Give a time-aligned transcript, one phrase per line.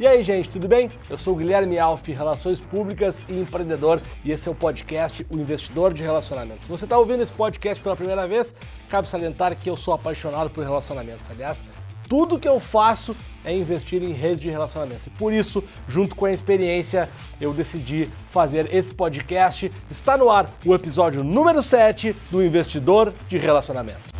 [0.00, 0.90] E aí, gente, tudo bem?
[1.10, 5.36] Eu sou o Guilherme Alfi, Relações Públicas e Empreendedor, e esse é o podcast O
[5.36, 6.64] Investidor de Relacionamentos.
[6.64, 8.54] Se você está ouvindo esse podcast pela primeira vez,
[8.88, 11.30] cabe salientar que eu sou apaixonado por relacionamentos.
[11.30, 11.62] Aliás,
[12.08, 15.02] tudo que eu faço é investir em redes de relacionamento.
[15.06, 17.06] E por isso, junto com a experiência,
[17.38, 19.70] eu decidi fazer esse podcast.
[19.90, 24.19] Está no ar o episódio número 7 do Investidor de Relacionamento.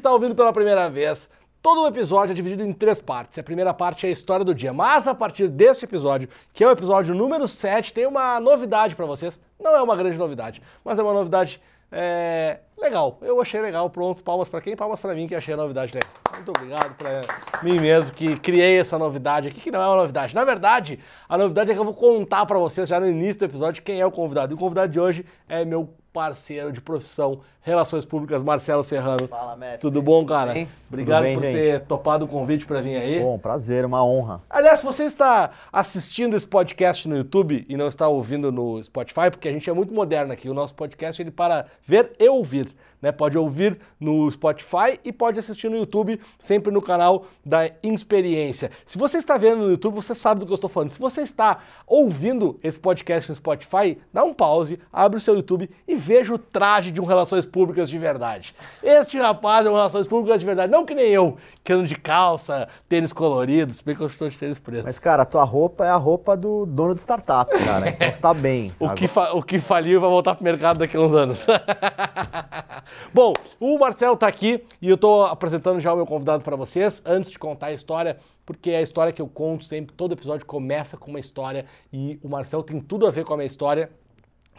[0.00, 1.28] Está ouvindo pela primeira vez,
[1.62, 3.38] todo o episódio é dividido em três partes.
[3.38, 6.68] A primeira parte é a história do dia, mas a partir deste episódio, que é
[6.68, 9.40] o episódio número 7, tem uma novidade para vocês.
[9.58, 11.60] Não é uma grande novidade, mas é uma novidade
[11.96, 13.18] é, legal.
[13.22, 13.88] Eu achei legal.
[13.88, 14.76] Pronto, palmas para quem?
[14.76, 16.10] Palmas para mim que achei a novidade legal.
[16.34, 17.22] Muito obrigado para
[17.62, 20.34] mim mesmo que criei essa novidade aqui, que não é uma novidade.
[20.34, 20.98] Na verdade,
[21.28, 24.00] a novidade é que eu vou contar para vocês já no início do episódio quem
[24.00, 24.52] é o convidado.
[24.52, 29.26] E o convidado de hoje é meu parceiro de profissão, Relações Públicas, Marcelo Serrano.
[29.26, 29.78] Fala, mestre.
[29.78, 30.52] Tudo bom, cara?
[30.52, 30.68] Bem?
[30.86, 31.54] Obrigado Tudo bem, por gente?
[31.54, 33.20] ter topado o convite para vir aí.
[33.20, 34.42] Bom, prazer, uma honra.
[34.50, 39.30] Aliás, se você está assistindo esse podcast no YouTube e não está ouvindo no Spotify,
[39.30, 42.68] porque a gente é muito moderno aqui, o nosso podcast ele para ver e ouvir.
[43.04, 43.12] Né?
[43.12, 48.70] Pode ouvir no Spotify e pode assistir no YouTube, sempre no canal da Experiência.
[48.86, 50.90] Se você está vendo no YouTube, você sabe do que eu estou falando.
[50.90, 55.68] Se você está ouvindo esse podcast no Spotify, dá um pause, abre o seu YouTube
[55.86, 58.52] e veja o traje de um Relações Públicas de verdade.
[58.82, 61.94] Este rapaz é um Relações Públicas de verdade, não que nem eu, que ando de
[61.94, 64.82] calça, tênis coloridos, se bem que eu estou de tênis preto.
[64.84, 67.88] Mas, cara, a tua roupa é a roupa do dono de startup, cara.
[67.90, 68.72] Então você tá bem.
[68.80, 71.46] O Agora- que, o que faliu vai voltar pro mercado daqui a uns anos.
[73.14, 77.00] Bom, o Marcelo tá aqui e eu tô apresentando já o meu convidado para vocês.
[77.06, 80.44] Antes de contar a história, porque é a história que eu conto sempre, todo episódio
[80.44, 83.90] começa com uma história e o Marcelo tem tudo a ver com a minha história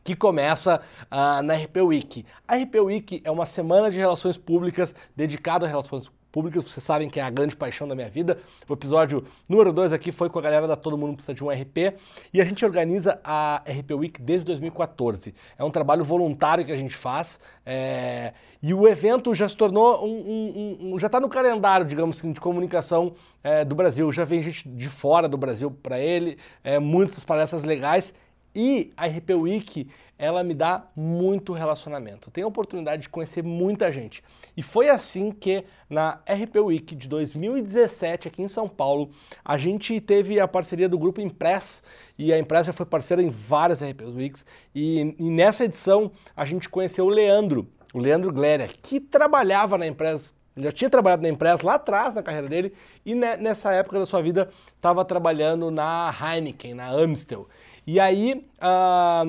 [0.05, 2.23] que começa ah, na RP Week.
[2.47, 7.09] A RP Week é uma semana de relações públicas dedicada a relações públicas, vocês sabem
[7.09, 8.37] que é a grande paixão da minha vida.
[8.69, 11.49] O episódio número 2 aqui foi com a galera da Todo Mundo Precisa de um
[11.49, 11.95] RP
[12.31, 15.33] e a gente organiza a RP Week desde 2014.
[15.57, 20.05] É um trabalho voluntário que a gente faz é, e o evento já se tornou
[20.05, 20.53] um, um-
[20.89, 23.13] um- um- já está no calendário, digamos assim, de comunicação
[23.43, 24.11] é, do Brasil.
[24.11, 28.13] Já vem gente de fora do Brasil para ele, é, muitas palestras legais
[28.55, 32.31] e a RP Week, ela me dá muito relacionamento.
[32.31, 34.23] Tenho a oportunidade de conhecer muita gente.
[34.55, 39.09] E foi assim que na RP Week de 2017, aqui em São Paulo,
[39.43, 41.83] a gente teve a parceria do grupo Impress,
[42.17, 46.45] e a Impress já foi parceira em várias RP Weeks, e, e nessa edição a
[46.45, 51.29] gente conheceu o Leandro, o Leandro Gléria, que trabalhava na Impress já tinha trabalhado na
[51.29, 52.73] Impress lá atrás na carreira dele
[53.05, 57.47] e ne- nessa época da sua vida estava trabalhando na Heineken, na Amstel.
[57.85, 59.23] E aí ah,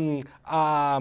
[0.45, 0.99] a,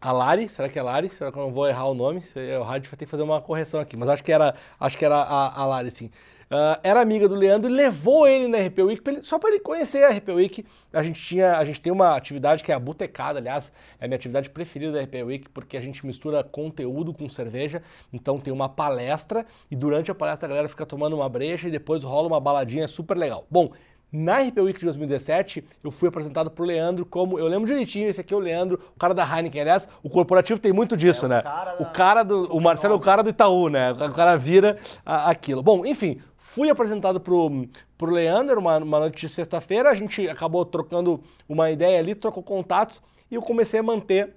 [0.00, 1.08] a Lari, será que é Lari?
[1.10, 2.18] Será que eu não vou errar o nome?
[2.18, 5.04] A gente vai ter que fazer uma correção aqui, mas acho que era, acho que
[5.04, 6.10] era a, a Lari, sim.
[6.50, 9.50] Ah, era amiga do Leandro e levou ele na RP Week pra ele- só para
[9.50, 10.64] ele conhecer a RP Week.
[10.92, 13.70] A gente tinha, a gente tem uma atividade que é a botecada, aliás,
[14.00, 17.82] é a minha atividade preferida da RP Week porque a gente mistura conteúdo com cerveja.
[18.12, 21.70] Então tem uma palestra e durante a palestra a galera fica tomando uma breja e
[21.70, 23.44] depois rola uma baladinha super legal.
[23.50, 23.72] Bom,
[24.10, 27.38] na RP Week de 2017, eu fui apresentado pro Leandro como.
[27.38, 29.60] Eu lembro direitinho, esse aqui é o Leandro, o cara da Heineken.
[29.60, 31.42] Aliás, o corporativo tem muito disso, É, o né?
[31.42, 32.44] cara o da- cara do.
[32.56, 33.92] O Marcelo é o cara do Itaú, né?
[33.92, 35.62] O cara vira a- aquilo.
[35.62, 37.68] Bom, enfim, fui apresentado pro,
[37.98, 42.42] pro Leandro uma, uma noite de sexta-feira, a gente acabou trocando uma ideia ali, trocou
[42.42, 44.34] contatos e eu comecei a manter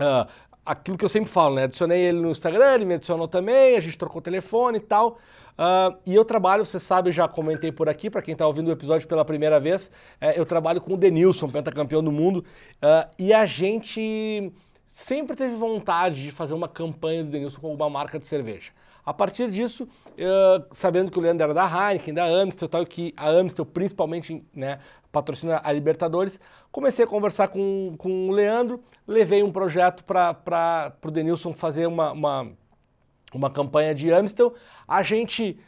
[0.00, 0.26] ah,
[0.68, 1.64] aquilo que eu sempre falo, né?
[1.64, 5.18] Adicionei ele no Instagram, ele me adicionou também, a gente trocou telefone e tal.
[5.56, 8.70] Ah, e eu trabalho, você sabe, já comentei por aqui, para quem está ouvindo o
[8.70, 9.90] episódio pela primeira vez,
[10.20, 12.44] eh, eu trabalho com o Denilson, pentacampeão do mundo,
[12.82, 14.52] ah, e a gente
[14.88, 18.70] sempre teve vontade de fazer uma campanha do Denilson com alguma marca de cerveja.
[19.04, 23.14] A partir disso, eh, sabendo que o Leandro era da Heineken, da Amstel tal, que
[23.16, 24.78] a Amstel principalmente né,
[25.10, 26.38] patrocina a Libertadores,
[26.70, 32.12] comecei a conversar com, com o Leandro, levei um projeto para o Denilson fazer uma,
[32.12, 32.48] uma,
[33.32, 34.54] uma campanha de Amstel.
[34.86, 35.58] A gente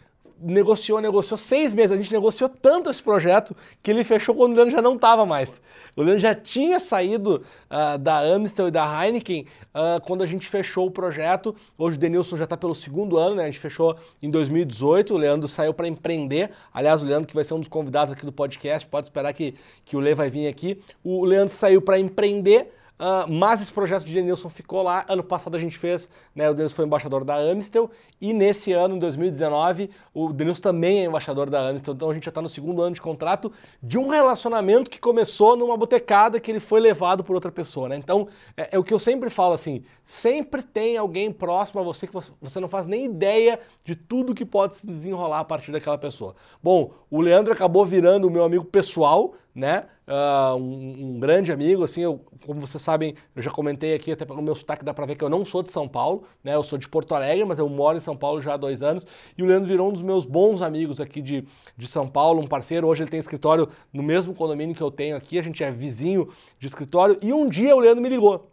[0.40, 1.92] negociou, negociou seis meses.
[1.92, 5.26] A gente negociou tanto esse projeto que ele fechou quando o Leandro já não estava
[5.26, 5.60] mais.
[5.94, 10.48] O Leandro já tinha saído ah, da Amstel e da Heineken ah, quando a gente
[10.48, 11.54] fechou o projeto.
[11.76, 13.42] Hoje o Denilson já está pelo segundo ano, né?
[13.44, 15.14] A gente fechou em 2018.
[15.14, 16.50] O Leandro saiu para empreender.
[16.72, 19.54] Aliás, o Leandro, que vai ser um dos convidados aqui do podcast, pode esperar que,
[19.84, 20.80] que o Lê vai vir aqui.
[21.04, 22.74] O Leandro saiu para empreender.
[23.00, 25.04] Uh, mas esse projeto de Denilson ficou lá.
[25.08, 28.96] Ano passado a gente fez, né, o Denilson foi embaixador da Amistel, e nesse ano,
[28.96, 32.48] em 2019, o Denilson também é embaixador da Amistel, então a gente já está no
[32.48, 33.50] segundo ano de contrato
[33.82, 37.96] de um relacionamento que começou numa botecada que ele foi levado por outra pessoa, né?
[37.96, 42.06] Então, é, é o que eu sempre falo assim, sempre tem alguém próximo a você
[42.06, 45.96] que você não faz nem ideia de tudo que pode se desenrolar a partir daquela
[45.96, 46.34] pessoa.
[46.62, 49.84] Bom, o Leandro acabou virando o meu amigo pessoal, né?
[50.06, 54.24] Uh, um, um, grande amigo, assim, eu, como vocês sabem, eu já comentei aqui, até
[54.24, 56.54] pelo meu sotaque dá pra ver que eu não sou de São Paulo, né?
[56.54, 59.06] Eu sou de Porto Alegre, mas eu moro em São Paulo já há dois anos.
[59.36, 61.44] E o Leandro virou um dos meus bons amigos aqui de,
[61.76, 62.86] de São Paulo, um parceiro.
[62.86, 66.28] Hoje ele tem escritório no mesmo condomínio que eu tenho aqui, a gente é vizinho
[66.58, 67.18] de escritório.
[67.22, 68.50] E um dia o Leandro me ligou.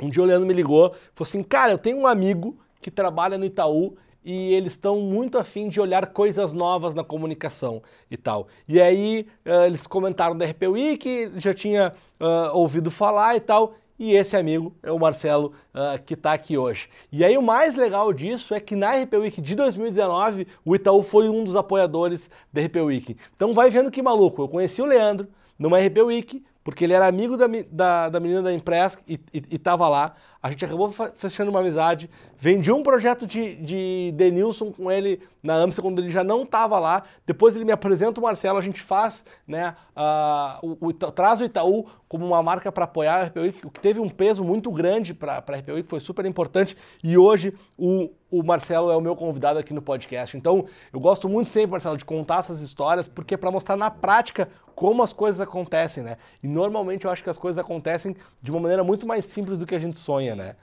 [0.00, 3.38] Um dia o Leandro me ligou, falou assim: Cara, eu tenho um amigo que trabalha
[3.38, 8.46] no Itaú e eles estão muito afim de olhar coisas novas na comunicação e tal.
[8.68, 13.74] E aí uh, eles comentaram da RP Week, já tinha uh, ouvido falar e tal,
[13.98, 16.88] e esse amigo é o Marcelo uh, que está aqui hoje.
[17.10, 21.02] E aí o mais legal disso é que na RP Week de 2019 o Itaú
[21.02, 23.16] foi um dos apoiadores da RP Week.
[23.36, 25.28] Então vai vendo que maluco, eu conheci o Leandro
[25.58, 29.20] numa RP Week, porque ele era amigo da, da, da menina da Impress e
[29.50, 30.14] estava lá.
[30.42, 32.10] A gente acabou fechando uma amizade.
[32.38, 36.78] Vendi um projeto de, de Denilson com ele na Amsterdam quando ele já não estava
[36.78, 37.04] lá.
[37.26, 41.44] Depois ele me apresenta o Marcelo, a gente faz, né, uh, o, o, traz o
[41.44, 45.14] Itaú como uma marca para apoiar a RPUI, o que teve um peso muito grande
[45.14, 46.76] para a RPUI, que foi super importante.
[47.02, 50.36] E hoje o, o Marcelo é o meu convidado aqui no podcast.
[50.36, 53.90] Então eu gosto muito sempre, Marcelo, de contar essas histórias, porque é para mostrar na
[53.90, 56.16] prática como as coisas acontecem, né?
[56.42, 59.66] E normalmente eu acho que as coisas acontecem de uma maneira muito mais simples do
[59.66, 60.56] que a gente sonha, né?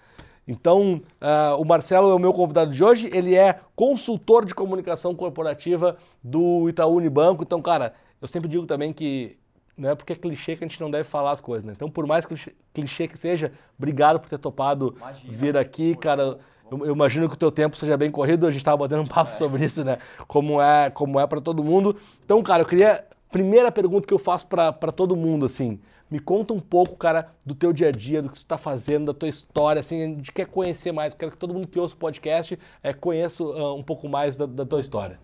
[0.47, 5.13] Então, uh, o Marcelo é o meu convidado de hoje, ele é consultor de comunicação
[5.13, 7.43] corporativa do Itaú Unibanco.
[7.43, 9.37] Então, cara, eu sempre digo também que
[9.77, 11.73] não é porque é clichê que a gente não deve falar as coisas, né?
[11.75, 16.39] Então, por mais clichê, clichê que seja, obrigado por ter topado Imagina, vir aqui, cara.
[16.71, 19.07] Eu, eu, imagino que o teu tempo seja bem corrido, a gente estava batendo um
[19.07, 19.33] papo é.
[19.33, 19.97] sobre isso, né?
[20.27, 21.95] Como é, como é para todo mundo.
[22.23, 25.79] Então, cara, eu queria primeira pergunta que eu faço para todo mundo, assim,
[26.09, 29.13] me conta um pouco, cara, do teu dia a dia, do que tu está fazendo,
[29.13, 31.95] da tua história, assim, a gente quer conhecer mais, quero que todo mundo que ouça
[31.95, 35.19] o podcast é, conheça uh, um pouco mais da, da, tua história.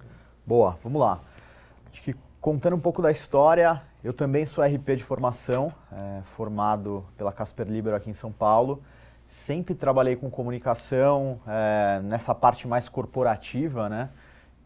[0.45, 1.19] Boa, vamos lá.
[1.91, 7.03] Acho que contando um pouco da história, eu também sou RP de formação, é, formado
[7.17, 8.83] pela Casper Libero aqui em São Paulo.
[9.27, 14.09] Sempre trabalhei com comunicação, é, nessa parte mais corporativa, né?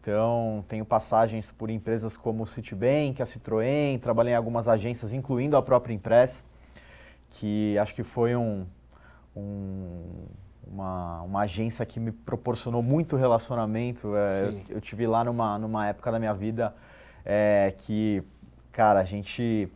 [0.00, 5.56] Então, tenho passagens por empresas como o Citibank, a Citroën, trabalhei em algumas agências, incluindo
[5.56, 6.42] a própria Impress,
[7.30, 8.66] que acho que foi um,
[9.36, 10.24] um,
[10.66, 14.16] uma, uma agência que me proporcionou muito relacionamento.
[14.16, 16.74] É, eu, eu tive lá numa, numa época da minha vida
[17.24, 18.22] é, que,
[18.72, 19.68] cara, a gente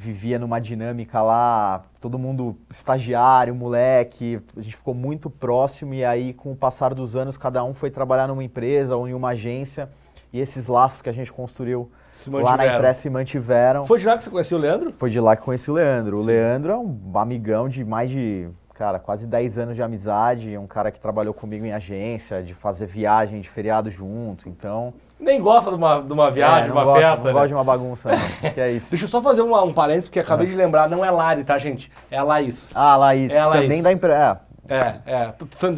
[0.00, 6.32] vivia numa dinâmica lá, todo mundo estagiário, moleque, a gente ficou muito próximo e aí
[6.32, 9.90] com o passar dos anos cada um foi trabalhar numa empresa ou em uma agência
[10.32, 11.90] e esses laços que a gente construiu
[12.32, 13.84] lá na empresa se mantiveram.
[13.84, 14.90] Foi de lá que você conheceu o Leandro?
[14.94, 16.16] Foi de lá que conheci o Leandro.
[16.16, 16.22] Sim.
[16.22, 20.66] O Leandro é um amigão de mais de, cara, quase 10 anos de amizade, um
[20.66, 25.70] cara que trabalhou comigo em agência, de fazer viagem de feriado junto, então nem gosta
[25.70, 27.18] de uma, de uma viagem, é, de uma gosta, festa.
[27.18, 27.32] Não né?
[27.32, 28.50] gosta de uma bagunça, não.
[28.50, 28.90] que é isso.
[28.90, 30.50] Deixa eu só fazer uma, um parênteses, porque acabei é.
[30.50, 31.92] de lembrar, não é Lari, tá, gente?
[32.10, 32.70] É a Laís.
[32.74, 33.32] Ah, a Laís.
[33.32, 33.62] É a Laís.
[33.64, 34.16] Também da empresa.
[34.16, 34.50] É.
[34.70, 35.34] É, é,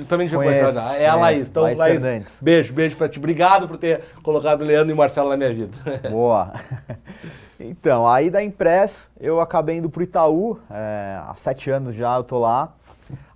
[0.06, 0.78] também devia conhecer.
[0.98, 1.48] É a Laís.
[1.48, 2.02] Então, Laís, Laís
[2.40, 3.18] beijo, beijo pra ti.
[3.18, 5.76] Obrigado por ter colocado o Leandro e o Marcelo na minha vida.
[6.10, 6.52] Boa.
[7.64, 10.58] Então, aí da Impress, eu acabei indo pro Itaú.
[10.68, 12.72] É, há sete anos já eu tô lá.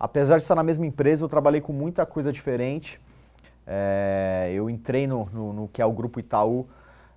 [0.01, 3.01] Apesar de estar na mesma empresa, eu trabalhei com muita coisa diferente.
[3.67, 6.69] É, eu entrei no, no, no, que é o Grupo Itaú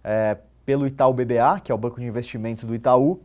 [0.04, 3.22] é, pelo Itaú BBA, que é o banco de investimentos do Itaú,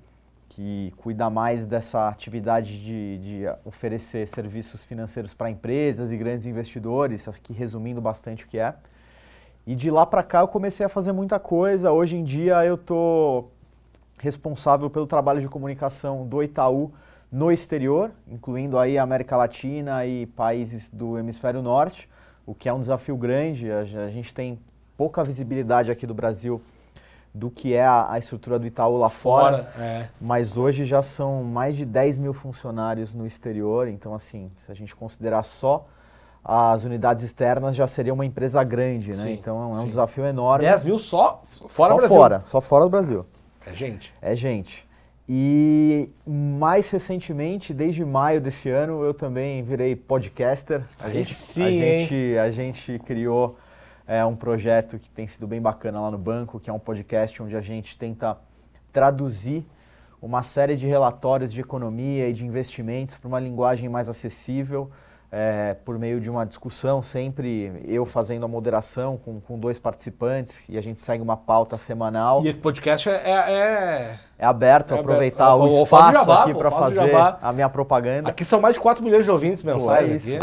[0.48, 7.26] que cuida mais dessa atividade de, de oferecer serviços financeiros para empresas e grandes investidores,
[7.26, 8.74] aqui resumindo bastante o que é.
[9.66, 11.90] E de lá para cá eu comecei a fazer muita coisa.
[11.90, 13.50] Hoje em dia eu estou
[14.18, 16.92] responsável pelo trabalho de comunicação do Itaú
[17.32, 22.08] no exterior, incluindo aí a América Latina e países do hemisfério norte
[22.46, 23.70] o que é um desafio grande.
[23.70, 24.58] A, a gente tem
[24.96, 26.60] pouca visibilidade aqui do Brasil
[27.34, 30.08] do que é a, a estrutura do Itaú lá fora, fora é.
[30.20, 34.74] mas hoje já são mais de 10 mil funcionários no exterior, então assim, se a
[34.74, 35.84] gente considerar só
[36.44, 39.16] as unidades externas, já seria uma empresa grande, né?
[39.16, 39.88] Sim, então é um sim.
[39.88, 40.64] desafio enorme.
[40.64, 42.16] 10 mil só fora só do Brasil?
[42.16, 43.26] fora, só fora do Brasil.
[43.66, 44.14] É gente.
[44.22, 44.86] É gente.
[45.28, 50.82] E mais recentemente, desde maio desse ano, eu também virei podcaster.
[50.98, 53.58] A, gente, sim, a, gente, a gente criou
[54.06, 57.42] é, um projeto que tem sido bem bacana lá no banco, que é um podcast
[57.42, 58.36] onde a gente tenta
[58.92, 59.66] traduzir
[60.20, 64.90] uma série de relatórios de economia e de investimentos para uma linguagem mais acessível,
[65.36, 70.62] é, por meio de uma discussão, sempre eu fazendo a moderação com, com dois participantes
[70.68, 72.44] e a gente segue uma pauta semanal.
[72.44, 73.20] E esse podcast é.
[73.24, 75.74] É, é aberto, é aproveitar aberto.
[75.74, 77.12] o espaço jabá, aqui para fazer
[77.42, 78.28] a minha propaganda.
[78.28, 80.28] Aqui são mais de 4 milhões de ouvintes mensais.
[80.28, 80.38] É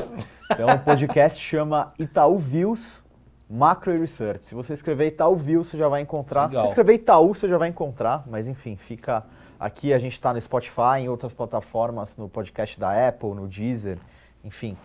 [0.52, 3.02] então o podcast chama Itaú Views
[3.50, 4.44] Macro Research.
[4.44, 6.48] Se você escrever Itaú Views, você já vai encontrar.
[6.48, 6.64] Legal.
[6.64, 9.24] Se escrever Itaú, você já vai encontrar, mas enfim, fica.
[9.58, 13.98] Aqui a gente está no Spotify, em outras plataformas, no podcast da Apple, no Deezer.
[14.44, 14.78] Enfim,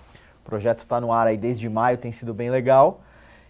[0.43, 3.01] o projeto está no ar aí desde maio, tem sido bem legal.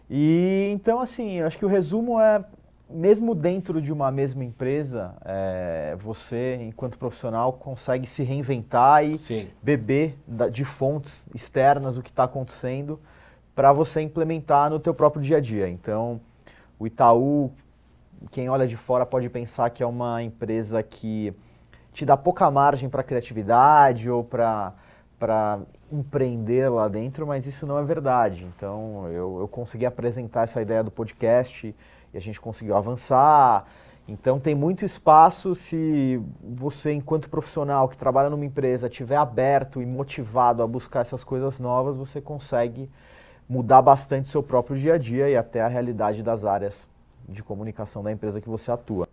[0.08, 2.44] E então, assim, eu acho que o resumo é,
[2.88, 9.48] mesmo dentro de uma mesma empresa, é, você, enquanto profissional, consegue se reinventar e Sim.
[9.62, 10.16] beber
[10.52, 13.00] de fontes externas o que está acontecendo
[13.54, 15.68] para você implementar no teu próprio dia a dia.
[15.68, 16.20] Então,
[16.78, 17.50] o Itaú,
[18.30, 21.34] quem olha de fora pode pensar que é uma empresa que
[21.92, 24.74] te dá pouca margem para criatividade ou para
[25.90, 28.44] empreender lá dentro, mas isso não é verdade.
[28.44, 31.74] Então, eu, eu consegui apresentar essa ideia do podcast
[32.12, 33.66] e a gente conseguiu avançar.
[34.08, 39.86] Então, tem muito espaço se você, enquanto profissional que trabalha numa empresa, estiver aberto e
[39.86, 42.88] motivado a buscar essas coisas novas, você consegue
[43.48, 46.88] mudar bastante seu próprio dia a dia e até a realidade das áreas
[47.28, 49.05] de comunicação da empresa que você atua.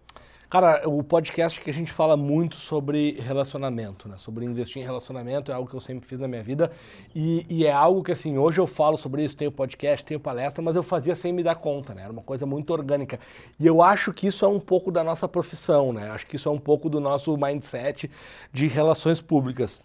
[0.53, 4.17] Cara, o podcast que a gente fala muito sobre relacionamento, né?
[4.19, 6.69] Sobre investir em relacionamento é algo que eu sempre fiz na minha vida
[7.15, 10.61] e, e, é algo que, assim, hoje eu falo sobre isso, tenho podcast, tenho palestra,
[10.61, 12.03] mas eu fazia sem me dar conta, né?
[12.03, 13.19] Era uma coisa muito orgânica.
[13.59, 16.11] E eu acho que isso é um pouco da nossa profissão, né?
[16.11, 18.11] Acho que isso é um pouco do nosso mindset
[18.51, 19.81] de relações públicas.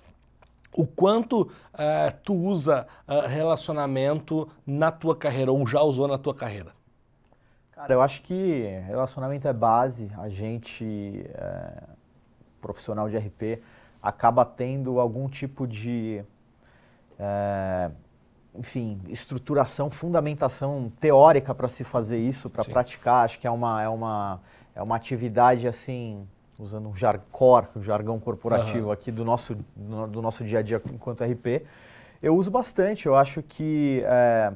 [0.70, 1.48] O quanto uh,
[2.22, 6.77] tu usa uh, relacionamento na tua carreira ou já usou na tua carreira?
[7.78, 10.10] Cara, eu acho que relacionamento é base.
[10.18, 11.84] A gente, é,
[12.60, 13.62] profissional de RP,
[14.02, 16.24] acaba tendo algum tipo de,
[17.16, 17.88] é,
[18.52, 23.24] enfim, estruturação, fundamentação teórica para se fazer isso, para praticar.
[23.24, 24.40] Acho que é uma, é uma,
[24.74, 26.26] é uma atividade assim,
[26.58, 28.92] usando um jarcor, um jargão corporativo uhum.
[28.92, 31.64] aqui do nosso, do nosso dia a dia enquanto RP.
[32.20, 33.06] Eu uso bastante.
[33.06, 34.52] Eu acho que é,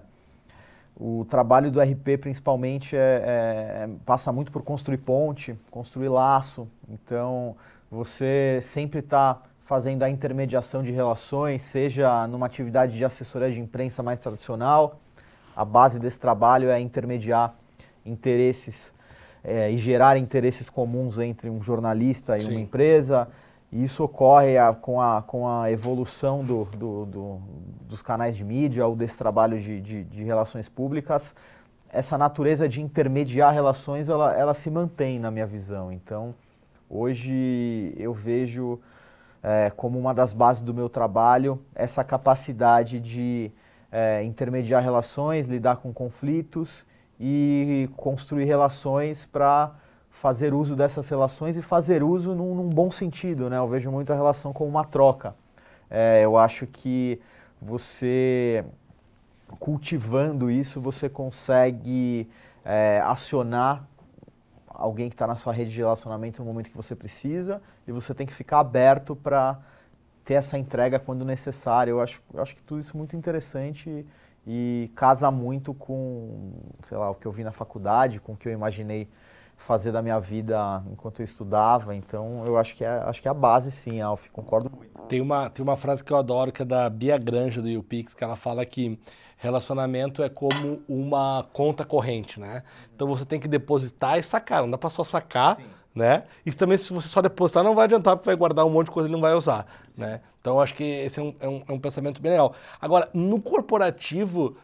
[0.96, 6.68] o trabalho do RP, principalmente, é, é, passa muito por construir ponte, construir laço.
[6.88, 7.56] Então,
[7.90, 14.02] você sempre está fazendo a intermediação de relações, seja numa atividade de assessoria de imprensa
[14.02, 15.00] mais tradicional.
[15.56, 17.54] A base desse trabalho é intermediar
[18.04, 18.92] interesses
[19.42, 22.50] é, e gerar interesses comuns entre um jornalista e Sim.
[22.52, 23.28] uma empresa.
[23.72, 27.40] E isso ocorre a, com, a, com a evolução do, do, do,
[27.88, 31.34] dos canais de mídia ou desse trabalho de, de, de, relações públicas.
[31.88, 35.90] Essa natureza de intermediar relações, ela, ela se mantém na minha visão.
[35.90, 36.34] Então,
[36.88, 38.78] hoje eu vejo
[39.42, 43.50] é, como uma das bases do meu trabalho essa capacidade de
[43.90, 46.86] é, intermediar relações, lidar com conflitos
[47.18, 49.74] e construir relações para
[50.22, 53.58] fazer uso dessas relações e fazer uso num, num bom sentido, né?
[53.58, 55.34] Eu vejo muito a relação como uma troca.
[55.90, 57.20] É, eu acho que
[57.60, 58.64] você
[59.58, 62.30] cultivando isso, você consegue
[62.64, 63.84] é, acionar
[64.68, 68.14] alguém que está na sua rede de relacionamento no momento que você precisa e você
[68.14, 69.58] tem que ficar aberto para
[70.24, 71.90] ter essa entrega quando necessário.
[71.90, 74.06] Eu acho, eu acho que tudo isso é muito interessante
[74.46, 76.52] e, casa muito com,
[76.88, 79.08] sei lá, o que eu vi na faculdade, com o que eu imaginei
[79.62, 81.95] fazer da minha vida enquanto eu estudava.
[81.95, 84.28] Então, eu acho que é, acho que é a base, sim, Alf.
[84.31, 85.02] Concordo muito.
[85.02, 88.14] Tem uma, tem uma frase que eu adoro, que é da Bia Granja, do YouPix,
[88.14, 88.99] que ela fala que
[89.37, 92.62] relacionamento é como uma conta corrente, né?
[92.95, 94.62] Então, você tem que depositar e sacar.
[94.62, 95.64] Não dá para só sacar, sim.
[95.95, 96.25] né?
[96.45, 98.92] Isso também, se você só depositar, não vai adiantar, porque vai guardar um monte de
[98.92, 99.66] coisa e não vai usar,
[99.97, 100.21] né?
[100.40, 102.54] Então, eu acho que esse é um, é um, é um pensamento bem legal.
[102.81, 104.57] Agora, no corporativo,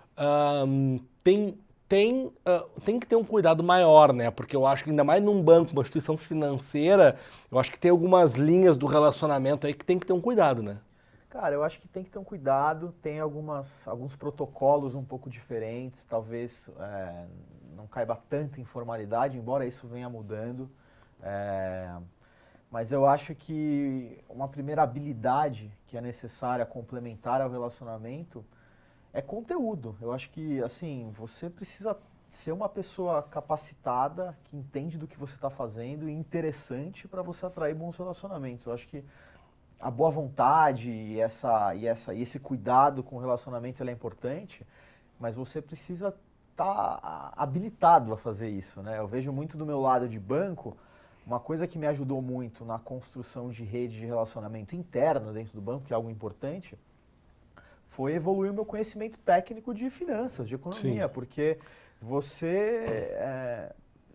[0.66, 4.30] um, tem tem, uh, tem que ter um cuidado maior, né?
[4.30, 7.16] Porque eu acho que ainda mais num banco, uma instituição financeira,
[7.50, 10.62] eu acho que tem algumas linhas do relacionamento aí que tem que ter um cuidado,
[10.62, 10.78] né?
[11.30, 15.30] Cara, eu acho que tem que ter um cuidado, tem algumas, alguns protocolos um pouco
[15.30, 17.26] diferentes, talvez é,
[17.74, 20.70] não caiba tanta informalidade, embora isso venha mudando.
[21.22, 21.90] É,
[22.70, 28.44] mas eu acho que uma primeira habilidade que é necessária complementar ao relacionamento
[29.12, 29.96] é conteúdo.
[30.00, 31.96] Eu acho que, assim, você precisa
[32.30, 37.46] ser uma pessoa capacitada, que entende do que você está fazendo e interessante para você
[37.46, 38.66] atrair bons relacionamentos.
[38.66, 39.02] Eu acho que
[39.80, 44.66] a boa vontade e, essa, e, essa, e esse cuidado com o relacionamento é importante,
[45.18, 46.14] mas você precisa
[46.50, 48.82] estar tá habilitado a fazer isso.
[48.82, 48.98] Né?
[48.98, 50.76] Eu vejo muito do meu lado de banco
[51.24, 55.60] uma coisa que me ajudou muito na construção de rede de relacionamento interna dentro do
[55.60, 56.78] banco, que é algo importante,
[57.88, 61.12] foi evoluir o meu conhecimento técnico de finanças, de economia, Sim.
[61.12, 61.58] porque
[62.00, 63.74] você é,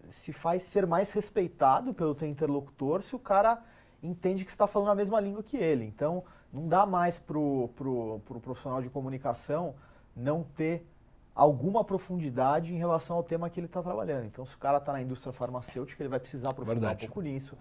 [0.10, 3.62] se faz ser mais respeitado pelo teu interlocutor se o cara
[4.02, 5.86] entende que está falando a mesma língua que ele.
[5.86, 9.76] Então, não dá mais para o pro, pro profissional de comunicação
[10.16, 10.86] não ter
[11.34, 14.26] alguma profundidade em relação ao tema que ele está trabalhando.
[14.26, 17.06] Então, se o cara está na indústria farmacêutica, ele vai precisar aprofundar Verdade.
[17.06, 17.58] um pouco nisso.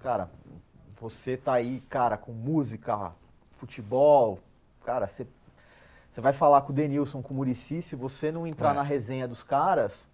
[0.00, 0.30] Cara,
[0.98, 3.12] você está aí, cara, com música,
[3.52, 4.38] futebol,
[4.84, 5.26] cara, você,
[6.12, 8.74] você vai falar com o Denilson, com o Murici, se você não entrar é.
[8.74, 10.06] na resenha dos caras,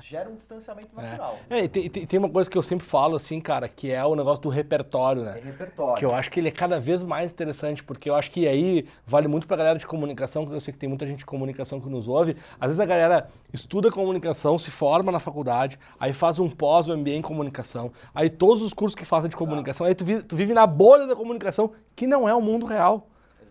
[0.00, 1.02] gera um distanciamento é.
[1.02, 1.38] natural.
[1.48, 4.14] É, e tem, tem, uma coisa que eu sempre falo, assim, cara, que é o
[4.14, 5.38] negócio do repertório, né?
[5.38, 5.96] É repertório.
[5.96, 8.86] Que eu acho que ele é cada vez mais interessante, porque eu acho que aí
[9.06, 11.80] vale muito pra galera de comunicação, que eu sei que tem muita gente de comunicação
[11.80, 12.36] que nos ouve.
[12.60, 16.96] Às vezes a galera estuda comunicação, se forma na faculdade, aí faz um pós, um
[16.96, 20.36] MBA em comunicação, aí todos os cursos que fazem de comunicação, aí tu vive, tu
[20.36, 23.08] vive na bolha da comunicação, que não é o mundo real.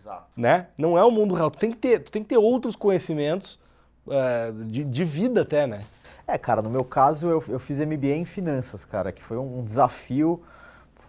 [0.08, 0.26] Exato.
[0.36, 0.66] Né?
[0.78, 1.50] Não é o mundo real.
[1.50, 3.60] Tu tem que ter, tem que ter outros conhecimentos
[4.06, 5.84] uh, de, de vida até, né?
[6.26, 9.62] É, cara, no meu caso eu, eu fiz MBA em finanças, cara, que foi um
[9.62, 10.42] desafio,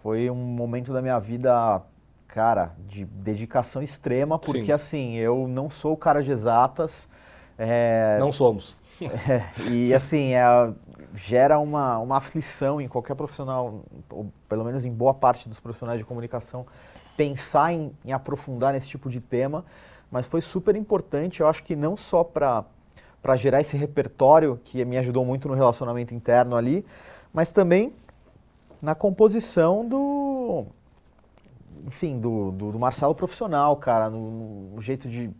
[0.02, 1.82] foi um momento da minha vida,
[2.26, 4.72] cara, de dedicação extrema, porque Sim.
[4.72, 7.08] assim, eu não sou o cara de exatas.
[7.58, 8.76] É, não somos.
[9.00, 10.72] É, e assim, é,
[11.14, 15.98] gera uma, uma aflição em qualquer profissional, ou pelo menos em boa parte dos profissionais
[15.98, 16.66] de comunicação,
[17.20, 19.62] pensar em, em aprofundar nesse tipo de tema,
[20.10, 22.64] mas foi super importante, eu acho que não só para
[23.20, 26.86] para gerar esse repertório que me ajudou muito no relacionamento interno ali,
[27.34, 27.92] mas também
[28.80, 30.64] na composição do,
[31.86, 35.30] enfim, do, do, do Marcelo profissional, cara, no, no, jeito de,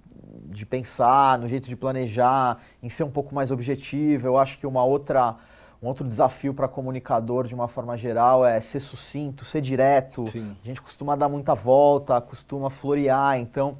[0.44, 4.26] de pensar, no jeito de planejar, em ser um pouco mais objetivo.
[4.26, 5.36] Eu acho que uma outra
[5.82, 10.26] um outro desafio para comunicador, de uma forma geral, é ser sucinto, ser direto.
[10.26, 10.54] Sim.
[10.62, 13.38] A gente costuma dar muita volta, costuma florear.
[13.38, 13.78] Então,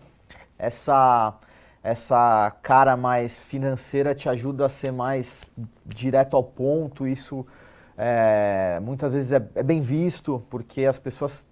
[0.58, 1.34] essa
[1.82, 5.50] essa cara mais financeira te ajuda a ser mais
[5.86, 7.06] direto ao ponto.
[7.06, 7.46] Isso
[7.96, 11.46] é, muitas vezes é, é, bem visto, porque as pessoas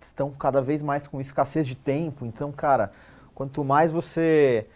[0.00, 2.26] estão cada vez mais com escassez de tempo.
[2.26, 2.92] Então, cara,
[3.34, 4.66] quanto mais você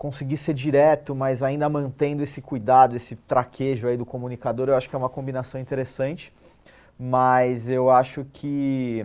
[0.00, 4.88] conseguir ser direto, mas ainda mantendo esse cuidado, esse traquejo aí do comunicador, eu acho
[4.88, 6.32] que é uma combinação interessante.
[6.98, 9.04] Mas eu acho que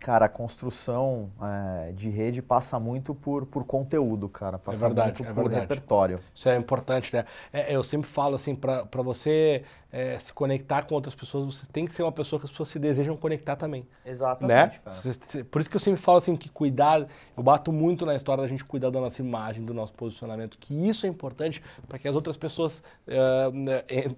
[0.00, 4.58] Cara, a construção é, de rede passa muito por, por conteúdo, cara.
[4.58, 5.60] Passa é verdade, muito é por verdade.
[5.60, 6.20] repertório.
[6.34, 7.24] Isso é importante, né?
[7.52, 11.86] É, eu sempre falo assim, para você é, se conectar com outras pessoas, você tem
[11.86, 13.86] que ser uma pessoa que as pessoas se desejam conectar também.
[14.04, 15.44] Exatamente, né?
[15.50, 17.06] Por isso que eu sempre falo assim, que cuidar,
[17.36, 20.88] eu bato muito na história da gente cuidar da nossa imagem, do nosso posicionamento, que
[20.88, 23.52] isso é importante para que as outras pessoas, uh,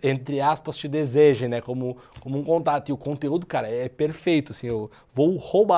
[0.03, 1.61] entre aspas, te desejem, né?
[1.61, 2.89] Como, como um contato.
[2.89, 5.70] E o conteúdo, cara, é perfeito, assim, eu vou roubar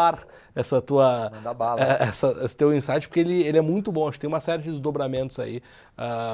[0.54, 1.82] essa tua bala.
[1.82, 4.40] É, essa, esse teu insight porque ele, ele é muito bom acho que tem uma
[4.40, 5.62] série de desdobramentos aí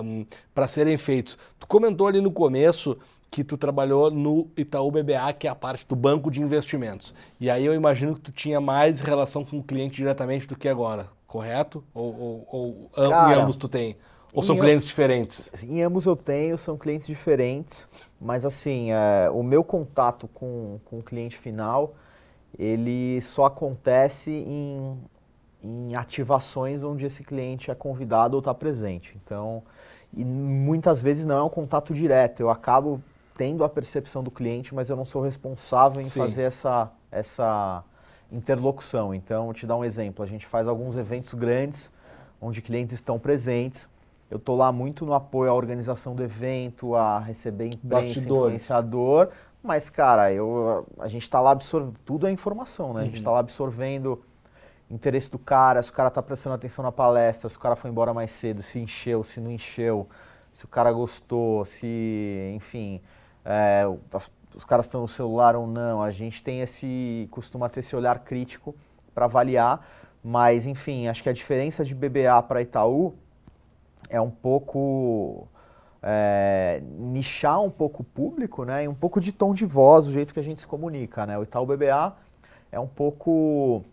[0.03, 2.99] um, para serem feitos tu comentou ali no começo
[3.31, 7.15] que tu trabalhou no Itaú BBA, que é a parte do banco de investimentos.
[7.39, 10.69] E aí eu imagino que tu tinha mais relação com o cliente diretamente do que
[10.69, 11.85] agora, correto?
[11.95, 13.97] Ou, ou, ou Cara, em ambos tu tem?
[14.33, 15.51] Ou são clientes diferentes?
[15.63, 17.89] Em ambos eu tenho, são clientes diferentes,
[18.21, 21.95] mas assim, é, o meu contato com, com o cliente final,
[22.59, 24.99] ele só acontece em,
[25.63, 29.17] em ativações onde esse cliente é convidado ou está presente.
[29.23, 29.63] Então,
[30.13, 33.01] e muitas vezes não é um contato direto, eu acabo
[33.37, 36.19] tendo a percepção do cliente, mas eu não sou responsável em Sim.
[36.19, 37.85] fazer essa, essa
[38.33, 39.15] interlocução.
[39.15, 40.25] Então, vou te dar um exemplo.
[40.25, 41.91] A gente faz alguns eventos grandes,
[42.41, 43.89] onde clientes estão presentes.
[44.31, 48.27] Eu estou lá muito no apoio à organização do evento, a receber imprensa, Bastidores.
[48.27, 49.29] influenciador.
[49.63, 51.99] Mas, cara, eu, a gente está lá absorvendo...
[52.05, 53.03] Tudo é informação, né?
[53.03, 53.35] A gente está uhum.
[53.35, 54.23] lá absorvendo
[54.91, 57.91] interesse do cara, se o cara está prestando atenção na palestra, se o cara foi
[57.91, 60.09] embora mais cedo, se encheu, se não encheu,
[60.53, 63.01] se o cara gostou, se, enfim,
[63.45, 66.03] é, as, os caras estão no celular ou não.
[66.03, 68.75] A gente tem esse, costuma ter esse olhar crítico
[69.15, 69.87] para avaliar,
[70.23, 73.15] mas enfim, acho que a diferença de BBA para Itaú
[74.09, 75.49] é um pouco
[76.03, 78.85] é, nichar um pouco o público, né?
[78.85, 81.39] E um pouco de tom de voz, o jeito que a gente se comunica, né?
[81.39, 82.15] O Itaú BBA
[82.71, 83.85] é um pouco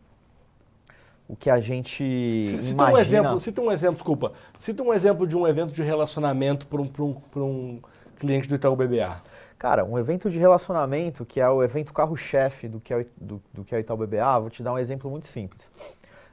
[1.28, 2.92] o que a gente cita imagina...
[2.92, 4.34] um exemplo, cita um exemplo, desculpa.
[4.58, 7.82] Cita um exemplo de um evento de relacionamento para um, um, um
[8.20, 9.22] cliente do Itaú BBA.
[9.58, 13.64] Cara, um evento de relacionamento, que é o evento carro-chefe do, que é do, do
[13.64, 15.72] que é o Itaú BBA, vou te dar um exemplo muito simples.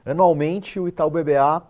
[0.05, 1.63] Anualmente, o Itaú BBA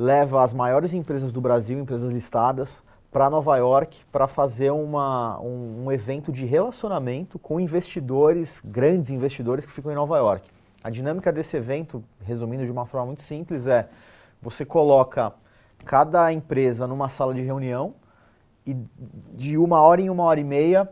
[0.00, 2.82] leva as maiores empresas do Brasil, empresas listadas,
[3.12, 9.62] para Nova York para fazer uma, um, um, evento de relacionamento com investidores, grandes investidores
[9.62, 10.48] que ficam em Nova York.
[10.82, 13.90] A dinâmica desse evento, resumindo de uma forma muito simples, é
[14.40, 15.34] você coloca
[15.84, 17.94] cada empresa numa sala de reunião
[18.66, 18.74] e
[19.34, 20.88] de uma hora em uma hora e meia,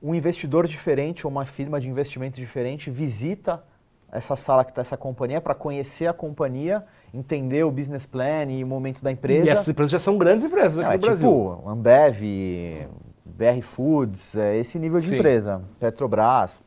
[0.00, 3.64] um investidor diferente ou uma firma de investimento diferente visita
[4.12, 8.64] essa sala que está essa companhia para conhecer a companhia, entender o business plan e
[8.64, 9.46] o momento da empresa.
[9.46, 11.62] E essas empresas já são grandes empresas aqui é, no tipo Brasil.
[11.66, 12.88] Ambev,
[13.24, 15.14] BR Foods, é esse nível de Sim.
[15.14, 16.60] empresa, Petrobras.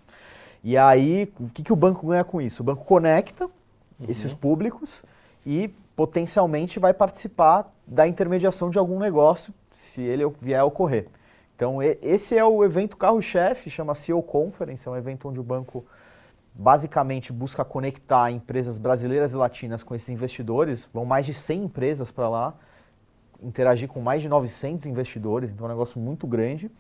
[0.64, 2.62] E aí, o que, que o banco ganha com isso?
[2.62, 4.06] O banco conecta uhum.
[4.08, 5.04] esses públicos
[5.46, 11.08] e potencialmente vai participar da intermediação de algum negócio, se ele vier a ocorrer.
[11.56, 15.86] Então, esse é o evento carro-chefe, chama CEO Conference, é um evento onde o banco
[16.58, 20.90] basicamente busca conectar empresas brasileiras e latinas com esses investidores.
[20.92, 22.56] Vão mais de 100 empresas para lá,
[23.42, 26.72] interagir com mais de 900 investidores, então é um negócio muito grande.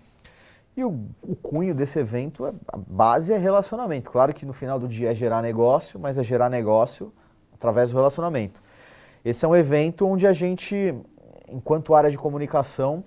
[0.76, 4.10] E o, o, cunho desse evento, é, a base é relacionamento.
[4.12, 7.14] Claro que no final do dia é gerar negócio, mas é gerar negócio
[7.54, 8.62] através do relacionamento.
[9.24, 10.96] Esse é um evento onde a gente,
[11.50, 13.04] enquanto área de comunicação,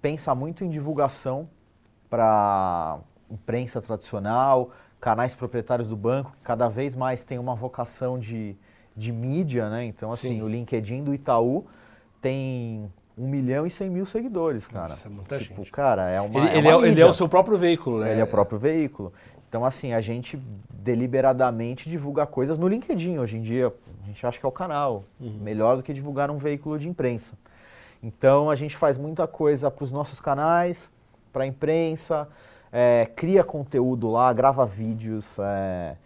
[0.00, 1.48] pensa muito em divulgação
[2.08, 2.98] para
[3.30, 8.54] imprensa tradicional, canais proprietários do banco, que cada vez mais tem uma vocação de,
[8.94, 9.84] de mídia, né?
[9.84, 10.42] Então, assim, Sim.
[10.42, 11.66] o LinkedIn do Itaú
[12.20, 14.88] tem 1 milhão e 100 mil seguidores, cara.
[14.88, 15.72] Nossa, é muita tipo, gente.
[15.72, 16.40] cara, é uma.
[16.40, 18.12] Ele, é, ele, uma é, ele, é, o seu próprio veículo, né?
[18.12, 19.12] Ele é o próprio veículo.
[19.48, 20.36] Então, assim, a gente
[20.70, 23.72] deliberadamente divulga coisas no LinkedIn hoje em dia.
[24.02, 25.04] A gente acha que é o canal.
[25.18, 25.38] Uhum.
[25.40, 27.32] Melhor do que divulgar um veículo de imprensa.
[28.02, 30.92] Então, a gente faz muita coisa para os nossos canais,
[31.32, 32.28] para a imprensa
[32.72, 35.96] é, cria conteúdo lá, grava vídeos, é,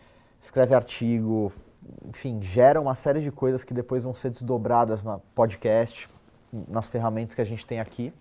[0.41, 1.53] escreve artigo,
[2.09, 6.09] enfim, gera uma série de coisas que depois vão ser desdobradas na podcast,
[6.69, 8.13] nas ferramentas que a gente tem aqui.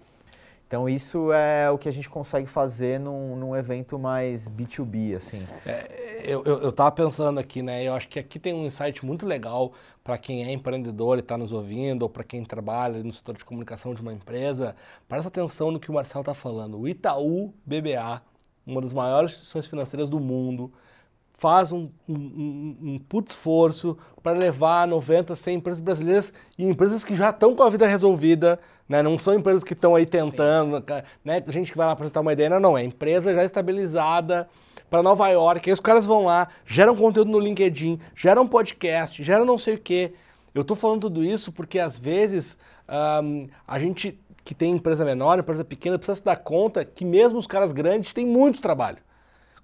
[0.68, 5.48] Então isso é o que a gente consegue fazer num, num evento mais B2B, assim.
[5.68, 7.84] É, eu, eu, tava pensando aqui, né?
[7.84, 11.38] Eu acho que aqui tem um insight muito legal para quem é empreendedor e está
[11.38, 14.76] nos ouvindo, ou para quem trabalha no setor de comunicação de uma empresa.
[15.08, 16.80] Presta atenção no que o Marcelo está falando.
[16.80, 18.20] O Itaú BBA
[18.66, 20.72] uma das maiores instituições financeiras do mundo,
[21.34, 27.04] faz um, um, um, um puto esforço para levar 90, 100 empresas brasileiras e empresas
[27.04, 29.02] que já estão com a vida resolvida, né?
[29.02, 31.02] não são empresas que estão aí tentando, Sim.
[31.26, 31.44] né?
[31.50, 34.48] gente que vai lá apresentar uma ideia, não, não, é empresa já estabilizada
[34.90, 39.44] para Nova York, aí os caras vão lá, geram conteúdo no LinkedIn, geram podcast, geram
[39.44, 40.14] não sei o quê.
[40.54, 42.58] Eu estou falando tudo isso porque às vezes
[43.68, 47.48] a gente que tem empresa menor, empresa pequena, precisa se dar conta que mesmo os
[47.48, 49.00] caras grandes têm muito trabalho.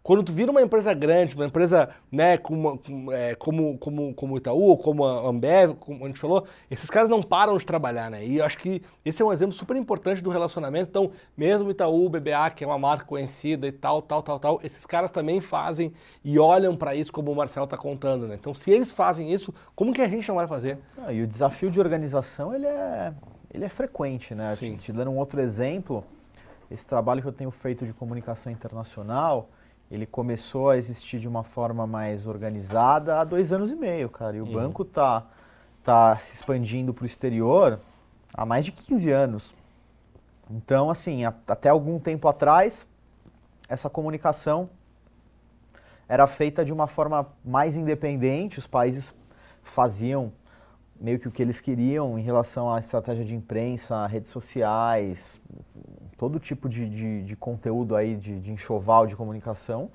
[0.02, 4.78] Quando tu vira uma empresa grande, uma empresa né, como, é, como, como, como Itaú,
[4.78, 8.26] como a Ambev, como a gente falou, esses caras não param de trabalhar, né?
[8.26, 10.90] E eu acho que esse é um exemplo super importante do relacionamento.
[10.90, 14.86] Então, mesmo Itaú, BBA, que é uma marca conhecida e tal, tal, tal, tal, esses
[14.86, 15.92] caras também fazem
[16.24, 18.36] e olham para isso como o Marcelo está contando, né?
[18.40, 20.80] Então, se eles fazem isso, como que a gente não vai fazer?
[20.98, 23.14] Ah, e o desafio de organização, ele é
[23.52, 24.52] ele é frequente, né?
[24.56, 24.76] Sim.
[24.76, 26.04] Te, te dando um outro exemplo,
[26.70, 29.50] esse trabalho que eu tenho feito de comunicação internacional,
[29.90, 34.38] ele começou a existir de uma forma mais organizada há dois anos e meio, cara.
[34.38, 34.54] E o uhum.
[34.54, 35.26] banco tá,
[35.84, 37.80] tá se expandindo para o exterior
[38.34, 39.56] há mais de 15 anos.
[40.50, 42.88] Então, assim, a, até algum tempo atrás,
[43.68, 44.70] essa comunicação
[46.08, 49.14] era feita de uma forma mais independente, os países
[49.64, 50.32] faziam
[51.00, 55.40] meio que o que eles queriam em relação à estratégia de imprensa, redes sociais,
[56.18, 59.90] todo tipo de, de, de conteúdo aí, de, de, enxoval de comunicação.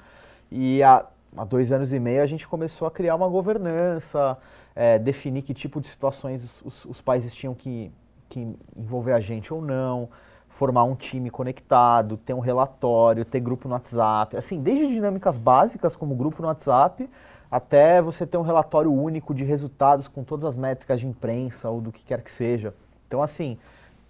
[0.50, 1.04] E há,
[1.36, 4.38] há, dois anos e meio a gente começou a criar uma governança,
[4.74, 7.92] é, definir que tipo de situações os, os países tinham que,
[8.28, 10.08] que envolver a gente ou não,
[10.48, 15.96] formar um time conectado, ter um relatório, ter grupo no WhatsApp, assim, desde dinâmicas básicas
[15.96, 17.10] como grupo no WhatsApp,
[17.54, 21.80] até você ter um relatório único de resultados com todas as métricas de imprensa ou
[21.80, 22.74] do que quer que seja.
[23.06, 23.56] Então, assim,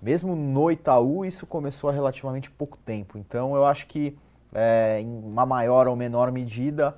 [0.00, 3.18] mesmo no Itaú, isso começou há relativamente pouco tempo.
[3.18, 4.16] Então, eu acho que
[4.54, 6.96] é, em uma maior ou menor medida,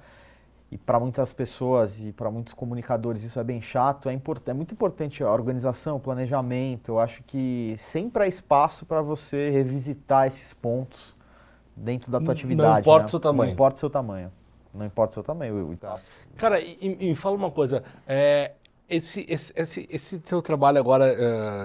[0.70, 4.52] e para muitas pessoas e para muitos comunicadores isso é bem chato, é, import é
[4.52, 6.92] muito importante a organização, o planejamento.
[6.92, 11.12] Eu acho que sempre há espaço para você revisitar esses pontos
[11.74, 12.70] dentro da tua atividade.
[12.70, 13.06] Não importa né?
[13.06, 13.48] o seu tamanho.
[13.48, 14.30] Não importa o seu tamanho.
[14.76, 15.76] Não importa o seu tamanho.
[15.80, 15.98] Tá.
[16.36, 17.82] Cara, e, e, me fala uma coisa.
[18.06, 18.52] É,
[18.88, 21.14] esse, esse, esse, esse teu trabalho agora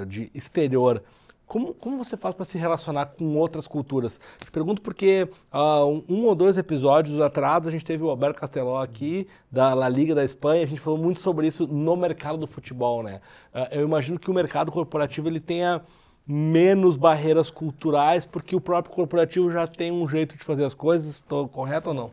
[0.01, 1.03] uh, de exterior,
[1.45, 4.19] como, como você faz para se relacionar com outras culturas?
[4.39, 8.39] Te pergunto porque uh, um, um, ou dois episódios atrás a gente teve o Alberto
[8.39, 12.37] Casteló aqui, da La Liga da Espanha, a gente falou muito sobre isso no mercado
[12.37, 13.19] do futebol, né?
[13.53, 15.81] Uh, eu imagino que o mercado corporativo ele tenha
[16.25, 21.17] menos barreiras culturais, porque o próprio corporativo já tem um jeito de fazer as coisas.
[21.17, 22.11] Estou correto ou não?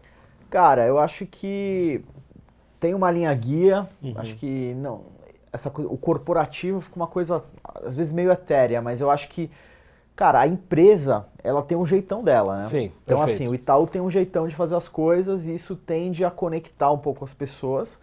[0.51, 2.05] Cara, eu acho que
[2.81, 3.89] tem uma linha guia.
[4.03, 4.15] Uhum.
[4.17, 5.03] Acho que não,
[5.53, 7.45] essa o corporativo fica uma coisa
[7.85, 9.51] às vezes meio etérea, mas eu acho que
[10.17, 12.63] cara, a empresa, ela tem um jeitão dela, né?
[12.65, 12.93] Sim.
[13.05, 13.43] Então perfeito.
[13.43, 16.91] assim, o Itaú tem um jeitão de fazer as coisas e isso tende a conectar
[16.91, 18.01] um pouco as pessoas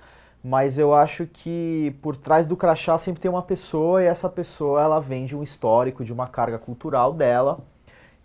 [0.48, 4.80] mas eu acho que por trás do crachá sempre tem uma pessoa e essa pessoa
[4.80, 7.58] ela vem de um histórico, de uma carga cultural dela,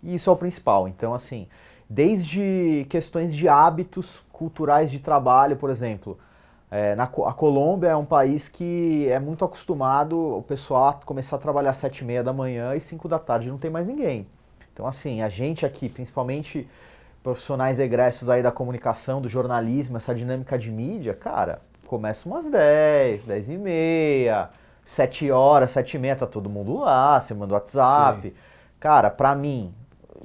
[0.03, 0.87] e isso é o principal.
[0.87, 1.47] Então, assim,
[1.93, 6.17] desde questões de hábitos culturais de trabalho, por exemplo,
[6.71, 11.35] é, na, a Colômbia é um país que é muito acostumado o pessoal a começar
[11.35, 13.85] a trabalhar às sete e meia da manhã e cinco da tarde não tem mais
[13.85, 14.25] ninguém.
[14.73, 16.65] Então, assim, a gente aqui, principalmente
[17.21, 23.25] profissionais egressos aí da comunicação, do jornalismo, essa dinâmica de mídia, cara, começa umas 10,
[23.25, 24.49] 10 e meia,
[24.85, 28.29] 7 horas, 7 e meia, tá todo mundo lá, você manda WhatsApp.
[28.29, 28.33] Sim.
[28.79, 29.73] Cara, pra mim,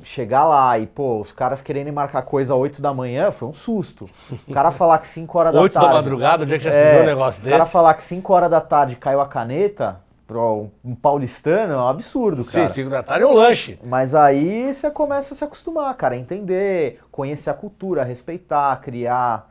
[0.02, 3.52] chegar lá e, pô, os caras querendo marcar coisa às 8 da manhã, foi um
[3.52, 4.08] susto.
[4.46, 5.86] O cara falar que 5 horas da 8 tarde...
[5.86, 7.54] 8 da madrugada, onde é que já é, se viu um negócio desse?
[7.54, 11.76] O cara falar que 5 horas da tarde caiu a caneta, pro um paulistano, é
[11.76, 12.68] um absurdo, cara.
[12.68, 13.78] Sim, 5 da tarde é um lanche.
[13.84, 19.50] Mas aí você começa a se acostumar, cara, a entender, conhecer a cultura, respeitar, criar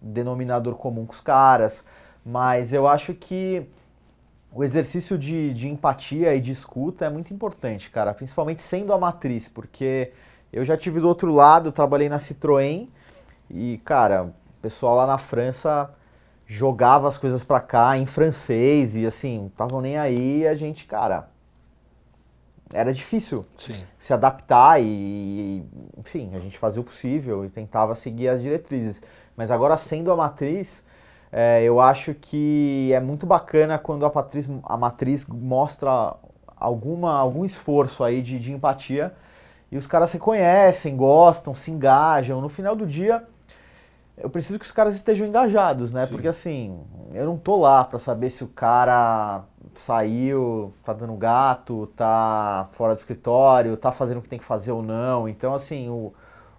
[0.00, 1.82] denominador comum com os caras,
[2.24, 3.66] mas eu acho que
[4.56, 8.98] o exercício de, de empatia e de escuta é muito importante, cara, principalmente sendo a
[8.98, 10.12] matriz, porque
[10.50, 12.88] eu já tive do outro lado, trabalhei na Citroën
[13.50, 15.90] e, cara, o pessoal lá na França
[16.46, 20.54] jogava as coisas pra cá em francês e assim, não estavam nem aí e a
[20.54, 21.28] gente, cara,
[22.72, 23.84] era difícil Sim.
[23.98, 25.62] se adaptar e,
[25.98, 29.02] enfim, a gente fazia o possível e tentava seguir as diretrizes.
[29.36, 30.82] Mas agora, sendo a matriz,
[31.32, 36.14] é, eu acho que é muito bacana quando a matriz, a matriz mostra
[36.56, 39.12] alguma, algum esforço aí de, de empatia
[39.70, 42.40] e os caras se conhecem, gostam, se engajam.
[42.40, 43.24] No final do dia,
[44.16, 46.06] eu preciso que os caras estejam engajados, né?
[46.06, 46.14] Sim.
[46.14, 46.80] Porque assim,
[47.12, 49.42] eu não tô lá para saber se o cara
[49.74, 54.72] saiu, tá dando gato, tá fora do escritório, tá fazendo o que tem que fazer
[54.72, 55.28] ou não.
[55.28, 56.14] Então, assim, o,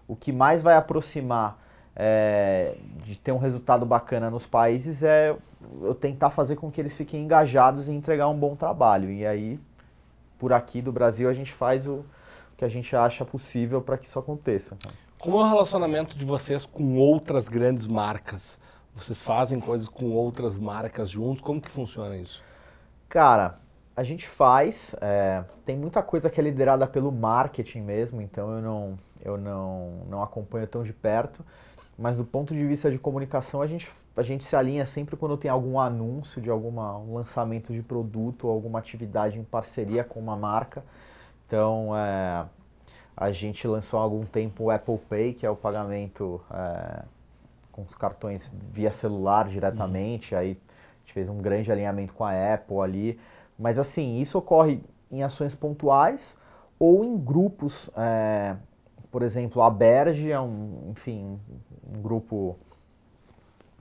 [0.07, 1.57] o que mais vai aproximar
[1.99, 5.35] é, de ter um resultado bacana nos países é
[5.81, 9.09] eu tentar fazer com que eles fiquem engajados e entregar um bom trabalho.
[9.09, 9.59] E aí,
[10.37, 12.05] por aqui do Brasil, a gente faz o
[12.55, 14.77] que a gente acha possível para que isso aconteça.
[15.17, 18.59] Como é o relacionamento de vocês com outras grandes marcas?
[18.95, 21.41] Vocês fazem coisas com outras marcas juntos?
[21.41, 22.43] Como que funciona isso?
[23.09, 23.59] Cara,
[23.95, 24.95] a gente faz.
[25.01, 30.03] É, tem muita coisa que é liderada pelo marketing mesmo, então eu não, eu não,
[30.07, 31.43] não acompanho tão de perto.
[31.97, 35.35] Mas do ponto de vista de comunicação, a gente, a gente se alinha sempre quando
[35.35, 40.19] tem algum anúncio de algum um lançamento de produto ou alguma atividade em parceria com
[40.19, 40.83] uma marca.
[41.47, 42.45] Então, é,
[43.15, 47.03] a gente lançou há algum tempo o Apple Pay, que é o pagamento é,
[47.71, 50.35] com os cartões via celular diretamente.
[50.35, 50.39] Uhum.
[50.39, 53.19] Aí a gente fez um grande alinhamento com a Apple ali.
[53.57, 56.37] Mas assim, isso ocorre em ações pontuais
[56.77, 57.89] ou em grupos.
[57.97, 58.55] É,
[59.17, 61.39] por exemplo, a Berge é um, enfim,
[61.89, 62.55] um grupo,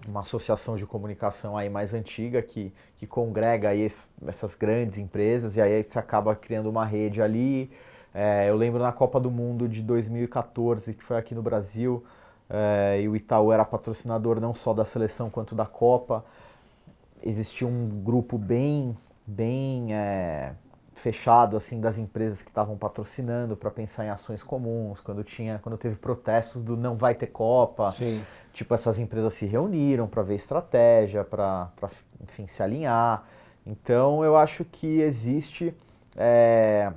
[0.09, 3.87] uma associação de comunicação aí mais antiga que, que congrega aí
[4.27, 7.71] essas grandes empresas e aí se acaba criando uma rede ali.
[8.15, 12.03] É, eu lembro na Copa do Mundo de 2014, que foi aqui no Brasil,
[12.49, 16.25] é, e o Itaú era patrocinador não só da seleção quanto da Copa.
[17.23, 18.97] Existia um grupo bem,
[19.27, 20.55] bem é,
[20.97, 25.77] fechado assim das empresas que estavam patrocinando para pensar em ações comuns quando tinha quando
[25.77, 27.91] teve protestos do não vai ter copa.
[27.91, 28.25] Sim.
[28.53, 31.71] tipo essas empresas se reuniram para ver estratégia para
[32.23, 33.25] enfim se alinhar.
[33.67, 35.75] Então eu acho que existe
[36.17, 36.91] é,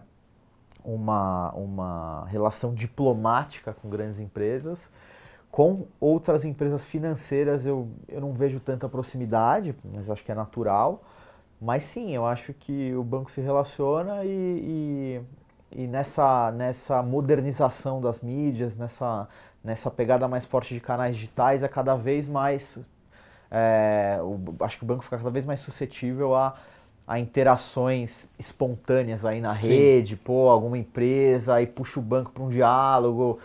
[0.81, 4.89] uma uma relação diplomática com grandes empresas.
[5.51, 11.03] Com outras empresas financeiras eu, eu não vejo tanta proximidade mas acho que é natural
[11.61, 15.21] mas sim, eu acho que o banco se relaciona e,
[15.73, 19.27] e, e, nessa, nessa modernização das mídias, nessa,
[19.63, 22.79] nessa pegada mais forte de canais digitais, é cada vez mais.
[23.51, 26.55] É, o, acho que o banco fica cada vez mais suscetível a,
[27.05, 29.69] a interações espontâneas aí na sim.
[29.69, 33.39] rede, pô, alguma empresa, aí puxa o banco para um diálogo.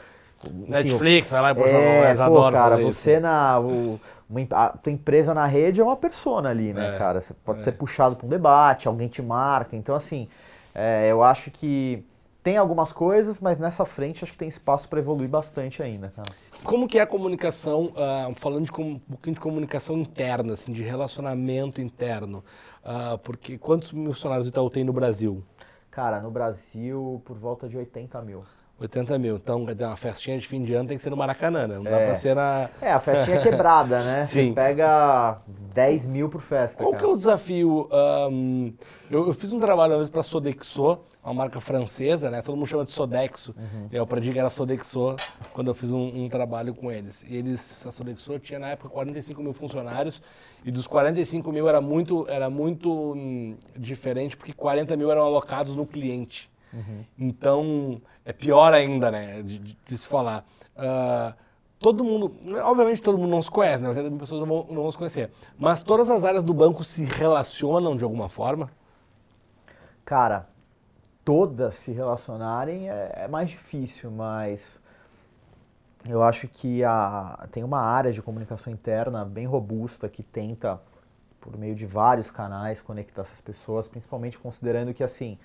[0.51, 3.21] Netflix, vai lá e é, pô, cara, você isso.
[3.23, 3.61] na.
[3.61, 7.21] O, uma, a tua empresa na rede é uma persona ali, né, é, cara?
[7.21, 7.63] Você pode é.
[7.63, 9.77] ser puxado para um debate, alguém te marca.
[9.77, 10.29] Então, assim,
[10.75, 12.05] é, eu acho que
[12.43, 16.31] tem algumas coisas, mas nessa frente acho que tem espaço para evoluir bastante ainda, cara.
[16.63, 20.73] Como que é a comunicação, uh, falando de com, um pouquinho de comunicação interna, assim,
[20.73, 22.45] de relacionamento interno,
[22.83, 25.43] uh, porque quantos funcionários do Itaú tem no Brasil?
[25.91, 28.45] Cara, no Brasil, por volta de 80 mil.
[28.79, 29.37] 80 mil.
[29.37, 31.77] Então, quer dizer, uma festinha de fim de ano tem que ser no Maracanã, né?
[31.77, 32.69] Não dá pra ser na.
[32.81, 34.27] É, a festinha é quebrada, né?
[34.27, 34.49] Sim.
[34.49, 35.39] Você pega
[35.75, 36.77] 10 mil por festa.
[36.77, 37.03] Qual cara.
[37.03, 37.89] que é o desafio?
[37.93, 38.73] Ahn,
[39.11, 42.43] eu, eu fiz um trabalho uma vez para Sodexo, uma marca francesa, né?
[42.43, 43.55] Todo mundo chama de Sodexo.
[43.93, 45.15] Eu aprendi que era Sodexo
[45.53, 47.25] quando eu fiz um, um trabalho com eles.
[47.29, 50.21] E eles, a Sodexo tinha na época 45 mil funcionários
[50.65, 55.77] e dos 45 mil era muito, era muito hum, diferente porque 40 mil eram alocados
[55.77, 56.51] no cliente.
[57.19, 59.43] Então é pior ainda, né?
[59.43, 60.45] De, de- se falar.
[60.77, 61.35] Ah,
[61.79, 62.35] todo mundo,
[62.65, 63.91] obviamente todo mundo não se conhece, né?
[63.91, 65.31] As pessoas não vão, não vão se conhecer.
[65.59, 68.71] Mas todas as áreas do banco se relacionam de alguma forma?
[70.05, 70.47] Cara,
[71.25, 74.83] todas se relacionarem é, é mais difícil, mas
[76.09, 80.81] eu acho que a, tem uma área de comunicação interna bem robusta que tenta,
[81.41, 85.39] por meio de vários canais, conectar essas pessoas, principalmente considerando que, assim,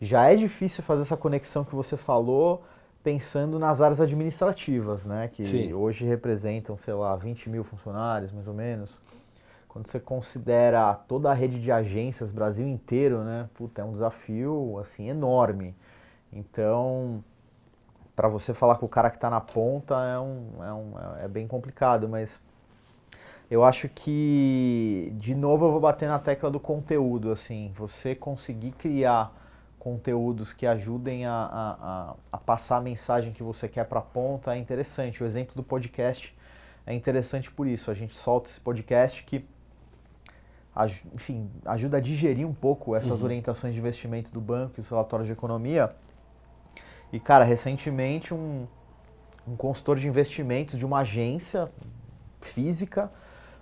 [0.00, 2.62] já é difícil fazer essa conexão que você falou
[3.02, 5.28] pensando nas áreas administrativas, né?
[5.28, 5.72] Que Sim.
[5.72, 9.00] hoje representam, sei lá, 20 mil funcionários, mais ou menos.
[9.66, 13.48] Quando você considera toda a rede de agências, Brasil inteiro, né?
[13.54, 15.74] Puta, é um desafio, assim, enorme.
[16.32, 17.22] Então,
[18.14, 21.28] para você falar com o cara que está na ponta é, um, é, um, é
[21.28, 22.42] bem complicado, mas
[23.50, 28.72] eu acho que, de novo, eu vou bater na tecla do conteúdo, assim, você conseguir
[28.72, 29.32] criar
[29.78, 34.54] conteúdos que ajudem a, a, a, passar a mensagem que você quer para a ponta
[34.54, 35.22] é interessante.
[35.22, 36.36] O exemplo do podcast
[36.86, 37.90] é interessante por isso.
[37.90, 39.44] A gente solta esse podcast que,
[41.14, 45.26] enfim, ajuda a digerir um pouco essas orientações de investimento do banco e os relatórios
[45.26, 45.94] de economia.
[47.12, 48.66] E, cara, recentemente um,
[49.46, 51.70] um consultor de investimentos de uma agência
[52.40, 53.10] física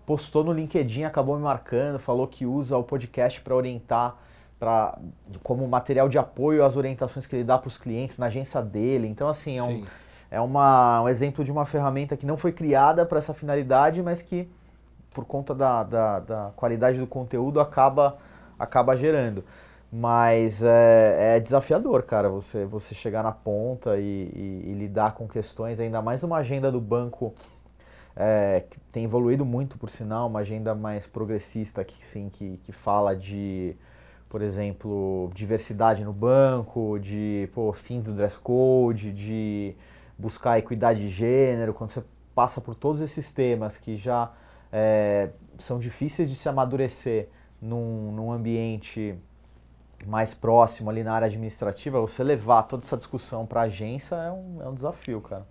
[0.05, 4.17] postou no LinkedIn, acabou me marcando, falou que usa o podcast para orientar,
[4.59, 4.99] pra,
[5.43, 9.07] como material de apoio às orientações que ele dá para os clientes na agência dele.
[9.07, 9.85] Então, assim, é, um, Sim.
[10.31, 14.23] é uma, um exemplo de uma ferramenta que não foi criada para essa finalidade, mas
[14.23, 14.49] que,
[15.13, 18.17] por conta da, da, da qualidade do conteúdo, acaba,
[18.59, 19.45] acaba gerando.
[19.93, 24.03] Mas é, é desafiador, cara, você, você chegar na ponta e,
[24.35, 27.33] e- e lidar com questões, ainda mais uma agenda do banco
[28.17, 32.73] é, que tem evoluído muito, por sinal, uma agenda mais progressista que, sim, que, que
[32.73, 33.77] fala de,
[34.29, 39.75] por exemplo, diversidade no banco, de pô, fim do dress code, de
[40.19, 42.03] buscar equidade de gênero, quando você
[42.35, 44.33] passa por todos esses temas que já
[44.73, 47.29] é, são difíceis de se amadurecer
[47.61, 49.15] num, num ambiente
[50.05, 54.31] mais próximo ali na área administrativa, você levar toda essa discussão para a agência é
[54.31, 55.47] um, é um desafio, cara.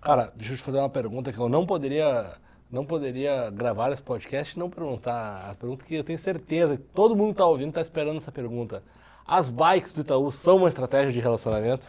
[0.00, 2.32] Cara, deixa eu te fazer uma pergunta que eu não poderia,
[2.70, 5.50] não poderia gravar esse podcast e não perguntar.
[5.50, 8.30] A pergunta que eu tenho certeza que todo mundo que está ouvindo está esperando essa
[8.30, 8.82] pergunta.
[9.26, 11.88] As bikes do Itaú são uma estratégia de relacionamento?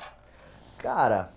[0.77, 1.29] Cara,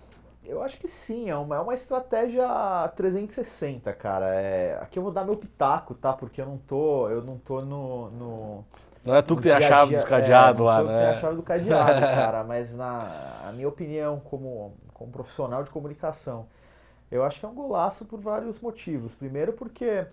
[0.43, 2.47] eu acho que sim, é uma, é uma estratégia
[2.95, 4.27] 360, cara.
[4.33, 6.13] É, aqui eu vou dar meu pitaco, tá?
[6.13, 8.65] Porque eu não tô, eu não tô no, no,
[9.03, 11.09] Não é tu que tem a chave dos cadeados é, lá, né?
[11.09, 13.07] a chave do cadeado, cara, mas na
[13.47, 16.47] a minha opinião, como, como profissional de comunicação,
[17.11, 19.13] eu acho que é um golaço por vários motivos.
[19.13, 20.05] Primeiro porque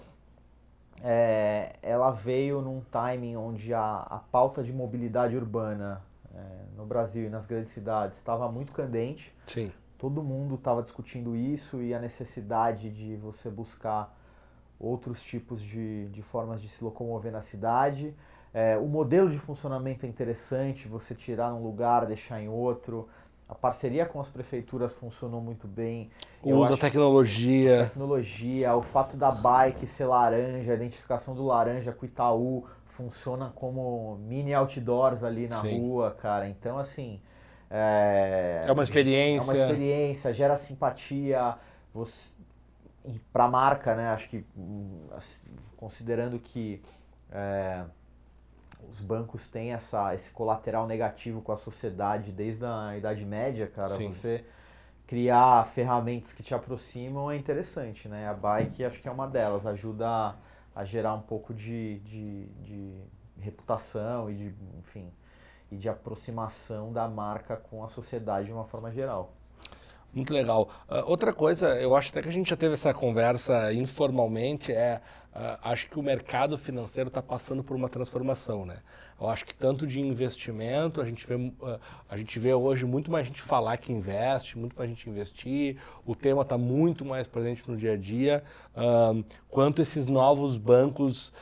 [1.02, 6.02] é, ela veio num timing onde a, a pauta de mobilidade urbana
[6.34, 6.38] é,
[6.76, 9.34] no Brasil e nas grandes cidades estava muito candente.
[9.46, 9.72] Sim.
[9.98, 14.16] Todo mundo estava discutindo isso e a necessidade de você buscar
[14.78, 18.14] outros tipos de, de formas de se locomover na cidade.
[18.52, 23.08] É, o modelo de funcionamento é interessante, você tirar num lugar, deixar em outro.
[23.52, 26.10] A parceria com as prefeituras funcionou muito bem.
[26.42, 27.84] Usa acho tecnologia.
[27.84, 33.52] tecnologia, o fato da bike ser laranja, a identificação do laranja com o Itaú funciona
[33.54, 35.78] como mini outdoors ali na Sim.
[35.78, 36.48] rua, cara.
[36.48, 37.20] Então, assim.
[37.70, 39.50] É, É uma experiência.
[39.50, 41.54] É uma experiência, gera simpatia.
[41.92, 42.30] Você,
[43.04, 44.08] e pra marca, né?
[44.08, 45.08] Acho que, hum,
[45.76, 46.80] considerando que
[47.30, 47.84] é,
[48.90, 53.90] os bancos têm essa, esse colateral negativo com a sociedade desde a Idade Média, cara,
[53.90, 54.10] Sim.
[54.10, 54.44] você
[55.06, 58.28] criar ferramentas que te aproximam é interessante, né?
[58.28, 60.34] A bike acho que é uma delas, ajuda a,
[60.74, 63.00] a gerar um pouco de, de, de
[63.38, 65.12] reputação e de, enfim,
[65.70, 69.32] e de aproximação da marca com a sociedade de uma forma geral.
[70.14, 70.68] Muito legal.
[70.88, 75.00] Ah, outra coisa, eu acho até que a gente já teve essa conversa informalmente, é
[75.34, 78.76] ah, acho que o mercado financeiro está passando por uma transformação, né?
[79.18, 81.78] Eu acho que tanto de investimento, a gente vê, ah,
[82.10, 86.14] a gente vê hoje muito mais gente falar que investe, muito mais gente investir, o
[86.14, 88.44] tema está muito mais presente no dia a dia,
[89.48, 91.32] quanto esses novos bancos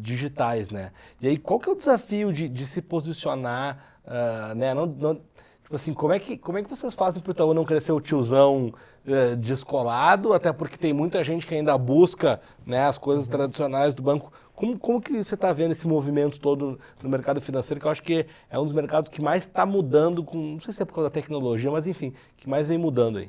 [0.00, 0.90] digitais, né?
[1.20, 4.72] E aí, qual que é o desafio de, de se posicionar uh, né?
[4.72, 5.20] Não, não,
[5.66, 7.90] tipo assim, como é, que, como é que vocês fazem para o Itaú não crescer
[7.90, 8.72] o tiozão
[9.04, 13.32] uh, descolado, até porque tem muita gente que ainda busca né, as coisas uhum.
[13.32, 14.32] tradicionais do banco.
[14.54, 18.02] Como, como que você está vendo esse movimento todo no mercado financeiro, que eu acho
[18.04, 20.94] que é um dos mercados que mais está mudando, com, não sei se é por
[20.94, 23.28] causa da tecnologia, mas enfim, que mais vem mudando aí?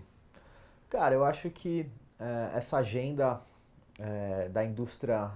[0.91, 3.41] Cara, eu acho que é, essa agenda
[3.97, 5.31] é, da indústria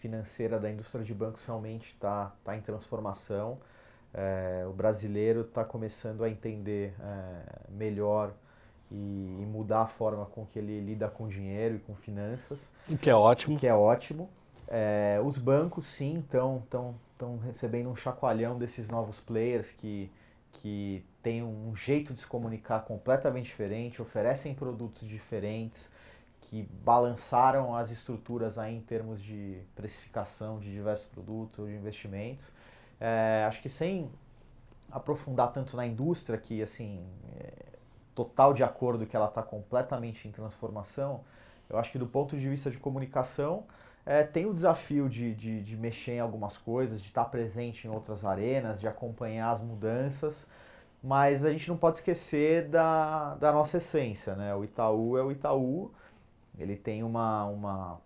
[0.00, 3.56] financeira, da indústria de bancos realmente está tá em transformação.
[4.12, 8.32] É, o brasileiro está começando a entender é, melhor
[8.90, 12.70] e, e, mudar a forma com que ele lida com dinheiro e com finanças.
[12.88, 13.58] O que é ótimo.
[13.58, 14.28] Que é ótimo.
[14.66, 16.62] É, os bancos, sim, estão
[17.44, 20.10] recebendo um chacoalhão desses novos players que,
[20.54, 25.90] que têm um jeito de se comunicar completamente diferente, oferecem produtos diferentes,
[26.40, 32.52] que balançaram as estruturas aí em termos de precificação de diversos produtos ou de investimentos.
[33.00, 34.10] É, acho que sem
[34.90, 37.04] aprofundar tanto na indústria, que assim,
[37.38, 37.70] é
[38.14, 41.22] total de acordo que ela está completamente em transformação,
[41.68, 43.64] eu acho que do ponto de vista de comunicação,
[44.04, 47.90] é, tem o desafio de, de, de, mexer em algumas coisas, de estar presente em
[47.90, 50.48] outras arenas, de acompanhar as mudanças,
[51.02, 54.54] mas a gente não pode esquecer da, da nossa essência, né?
[54.54, 55.92] O Itaú é o Itaú,
[56.58, 58.00] ele tem uma, uma,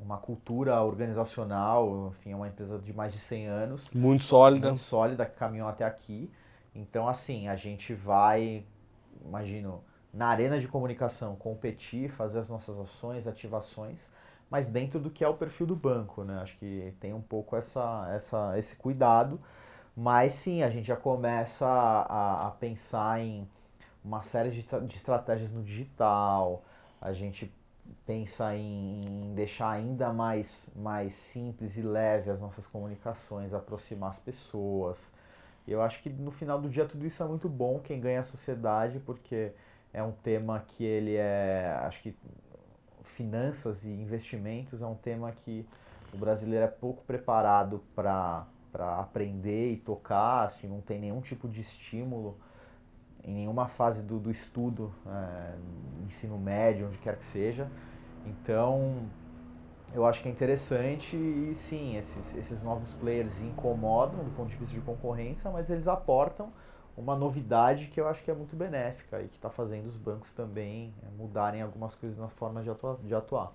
[0.00, 3.90] uma cultura organizacional, enfim, é uma empresa de mais de 100 anos.
[3.92, 4.68] Muito sólida.
[4.68, 6.30] Muito sólida, que caminhou até aqui.
[6.74, 8.64] Então, assim, a gente vai,
[9.24, 9.82] imagino,
[10.12, 14.06] na arena de comunicação, competir, fazer as nossas ações, ativações,
[14.50, 16.40] mas dentro do que é o perfil do banco, né?
[16.40, 19.40] Acho que tem um pouco essa, essa, esse cuidado,
[19.96, 23.46] mas sim, a gente já começa a, a pensar em
[24.02, 26.62] uma série de, de estratégias no digital,
[27.00, 27.52] a gente
[28.06, 35.10] pensa em, deixar ainda mais, mais simples e leve as nossas comunicações, aproximar as pessoas.
[35.66, 38.20] Eu acho que no final do dia tudo isso é muito bom, quem ganha é
[38.20, 39.52] a sociedade, porque
[39.92, 42.16] é um tema que ele é, acho que
[43.02, 45.66] finanças e investimentos é um tema que
[46.12, 48.46] o brasileiro é pouco preparado para
[48.98, 52.38] aprender e tocar, que não tem nenhum tipo de estímulo
[53.24, 55.54] em nenhuma fase do, do estudo, é,
[56.06, 57.68] ensino médio, onde quer que seja.
[58.24, 59.08] Então,
[59.94, 64.56] eu acho que é interessante e sim, esses, esses novos players incomodam do ponto de
[64.56, 66.52] vista de concorrência, mas eles aportam
[66.96, 70.32] uma novidade que eu acho que é muito benéfica e que está fazendo os bancos
[70.32, 72.96] também é, mudarem algumas coisas na forma de atuar.
[72.96, 73.52] De atuar.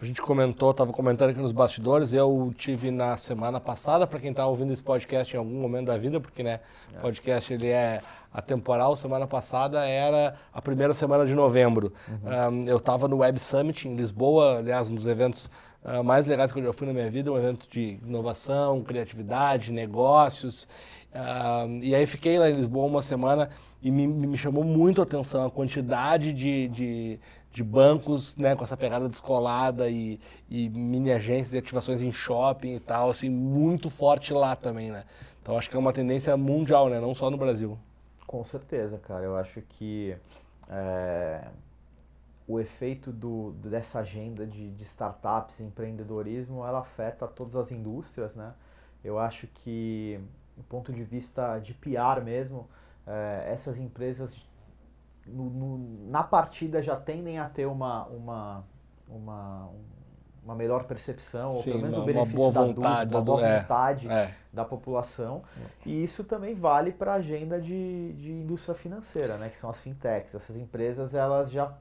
[0.00, 4.30] A gente comentou, estava comentando aqui nos bastidores, eu tive na semana passada, para quem
[4.30, 6.60] está ouvindo esse podcast em algum momento da vida, porque né,
[6.92, 7.00] o é.
[7.00, 8.00] podcast ele é
[8.32, 11.92] atemporal, semana passada era a primeira semana de novembro.
[12.08, 12.64] Uhum.
[12.64, 15.48] Um, eu estava no Web Summit em Lisboa, aliás, um dos eventos
[15.84, 19.70] uh, mais legais que eu já fui na minha vida, um evento de inovação, criatividade,
[19.70, 20.66] negócios.
[21.14, 23.48] Uh, e aí fiquei lá em Lisboa uma semana
[23.80, 27.20] e me, me chamou muito a atenção a quantidade de, de,
[27.54, 32.74] de bancos né, com essa pegada descolada e, e mini agências e ativações em shopping
[32.74, 35.04] e tal, assim, muito forte lá também, né?
[35.40, 36.98] Então acho que é uma tendência mundial, né?
[36.98, 37.78] Não só no Brasil.
[38.26, 39.22] Com certeza, cara.
[39.22, 40.16] Eu acho que
[40.68, 41.46] é,
[42.48, 48.52] o efeito do, dessa agenda de, de startups, empreendedorismo, ela afeta todas as indústrias, né?
[49.04, 50.18] Eu acho que,
[50.56, 52.68] do ponto de vista de PR mesmo,
[53.06, 54.36] é, essas empresas
[55.26, 58.64] no, no, na partida já tendem a ter uma, uma,
[59.08, 59.70] uma,
[60.44, 63.24] uma melhor percepção, Sim, ou pelo menos uma, o benefício boa da vontade, dúvida, uma
[63.24, 64.34] boa é, vontade é.
[64.52, 65.42] da população.
[65.84, 69.80] E isso também vale para a agenda de, de indústria financeira, né, que são as
[69.80, 70.34] fintechs.
[70.34, 71.72] Essas empresas elas já,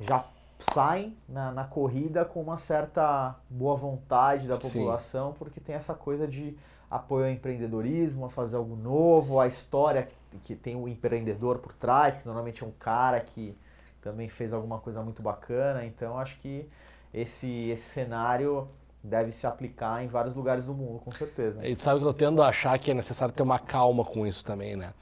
[0.00, 0.24] já
[0.58, 5.38] saem na, na corrida com uma certa boa vontade da população, Sim.
[5.38, 6.56] porque tem essa coisa de
[6.92, 10.08] apoio ao empreendedorismo, a fazer algo novo, a história
[10.44, 13.56] que tem o empreendedor por trás, que normalmente é um cara que
[14.02, 15.86] também fez alguma coisa muito bacana.
[15.86, 16.68] Então acho que
[17.14, 18.68] esse, esse cenário
[19.02, 21.66] deve se aplicar em vários lugares do mundo, com certeza.
[21.66, 24.44] E sabe que eu tendo a achar que é necessário ter uma calma com isso
[24.44, 24.92] também, né?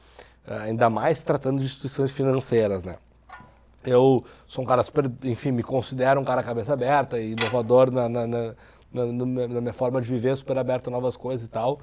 [0.47, 2.97] Uh, ainda mais tratando de instituições financeiras, né?
[3.85, 8.09] Eu sou um cara super, enfim, me considero um cara cabeça aberta e inovador na,
[8.09, 8.55] na, na,
[8.93, 11.81] na, na minha forma de viver, super aberto a novas coisas e tal.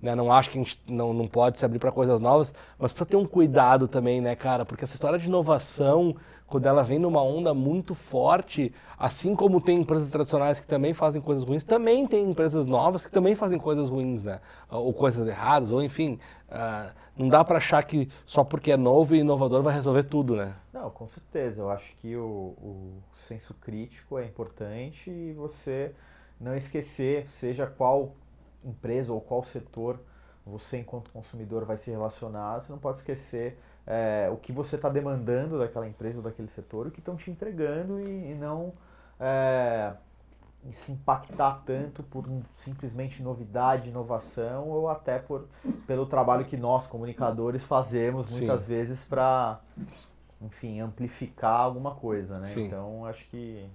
[0.00, 0.14] Né?
[0.14, 3.10] Não acho que a gente não, não pode se abrir para coisas novas, mas precisa
[3.10, 4.64] ter um cuidado também, né, cara?
[4.64, 6.14] Porque essa história de inovação,
[6.46, 11.20] quando ela vem numa onda muito forte, assim como tem empresas tradicionais que também fazem
[11.20, 14.40] coisas ruins, também tem empresas novas que também fazem coisas ruins, né?
[14.70, 16.18] Ou coisas erradas, ou enfim.
[16.48, 20.36] Uh, não dá para achar que só porque é novo e inovador vai resolver tudo,
[20.36, 20.54] né?
[20.72, 21.62] Não, com certeza.
[21.62, 25.92] Eu acho que o, o senso crítico é importante e você
[26.38, 28.12] não esquecer, seja qual
[28.66, 29.98] empresa ou qual setor
[30.44, 34.88] você enquanto consumidor vai se relacionar, você não pode esquecer é, o que você está
[34.88, 38.72] demandando daquela empresa ou daquele setor, o que estão te entregando e, e não
[39.18, 39.92] é,
[40.70, 45.46] se impactar tanto por um, simplesmente novidade, inovação ou até por,
[45.86, 48.68] pelo trabalho que nós, comunicadores, fazemos muitas Sim.
[48.68, 49.60] vezes para,
[50.40, 52.46] enfim, amplificar alguma coisa, né?
[52.46, 52.66] Sim.
[52.66, 53.68] Então, acho que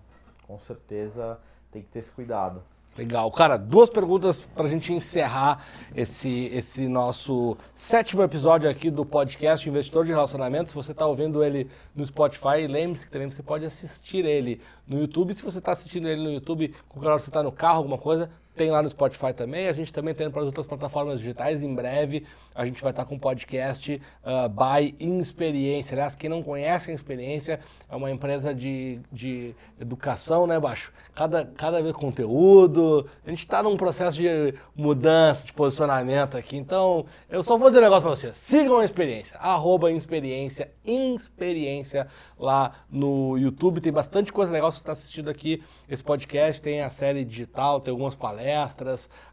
[0.46, 1.39] com certeza
[1.72, 2.62] tem que ter esse cuidado.
[2.98, 3.32] Legal.
[3.32, 5.66] Cara, duas perguntas para a gente encerrar
[5.96, 10.72] esse, esse nosso sétimo episódio aqui do podcast Investidor de Relacionamentos.
[10.72, 15.00] Se você está ouvindo ele no Spotify, lembre-se que também você pode assistir ele no
[15.00, 15.34] YouTube.
[15.34, 18.30] Se você está assistindo ele no YouTube, qualquer hora você está no carro, alguma coisa,
[18.62, 19.68] tem lá no Spotify também.
[19.68, 21.64] A gente também tem para as outras plataformas digitais.
[21.64, 25.95] Em breve a gente vai estar com um podcast uh, by Inexperiência.
[25.95, 27.59] Aliás, quem não conhece a Experiência
[27.89, 30.93] é uma empresa de, de educação, né, Baixo?
[31.16, 33.09] Cada, cada vez conteúdo.
[33.26, 36.55] A gente está num processo de mudança, de posicionamento aqui.
[36.55, 38.38] Então, eu só vou dizer um negócio para vocês.
[38.38, 39.39] Sigam a Experiência.
[39.39, 40.72] Arroba Experiência.
[40.86, 42.05] Experiência
[42.38, 43.82] lá no YouTube.
[43.82, 44.70] Tem bastante coisa legal.
[44.70, 48.51] Se você está assistindo aqui esse podcast, tem a série digital, tem algumas palestras.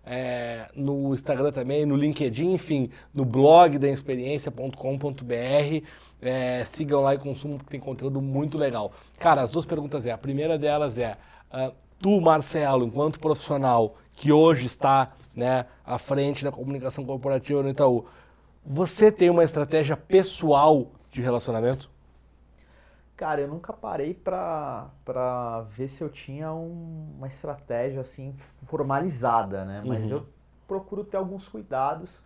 [0.04, 5.84] É, no Instagram também, no LinkedIn, enfim no blog da experiência.com.br.
[6.20, 8.92] É, sigam lá e consumam, porque tem conteúdo muito legal.
[9.18, 11.16] Cara, as duas perguntas é: a primeira delas é,
[11.52, 17.68] uh, tu, Marcelo, enquanto profissional que hoje está né, à frente da comunicação corporativa no
[17.68, 18.04] Itaú,
[18.66, 21.88] você tem uma estratégia pessoal de relacionamento?
[23.18, 28.34] Cara, eu nunca parei para ver se eu tinha um, uma estratégia assim
[28.66, 29.82] formalizada, né?
[29.84, 30.18] Mas uhum.
[30.18, 30.26] eu
[30.66, 32.22] procuro ter alguns cuidados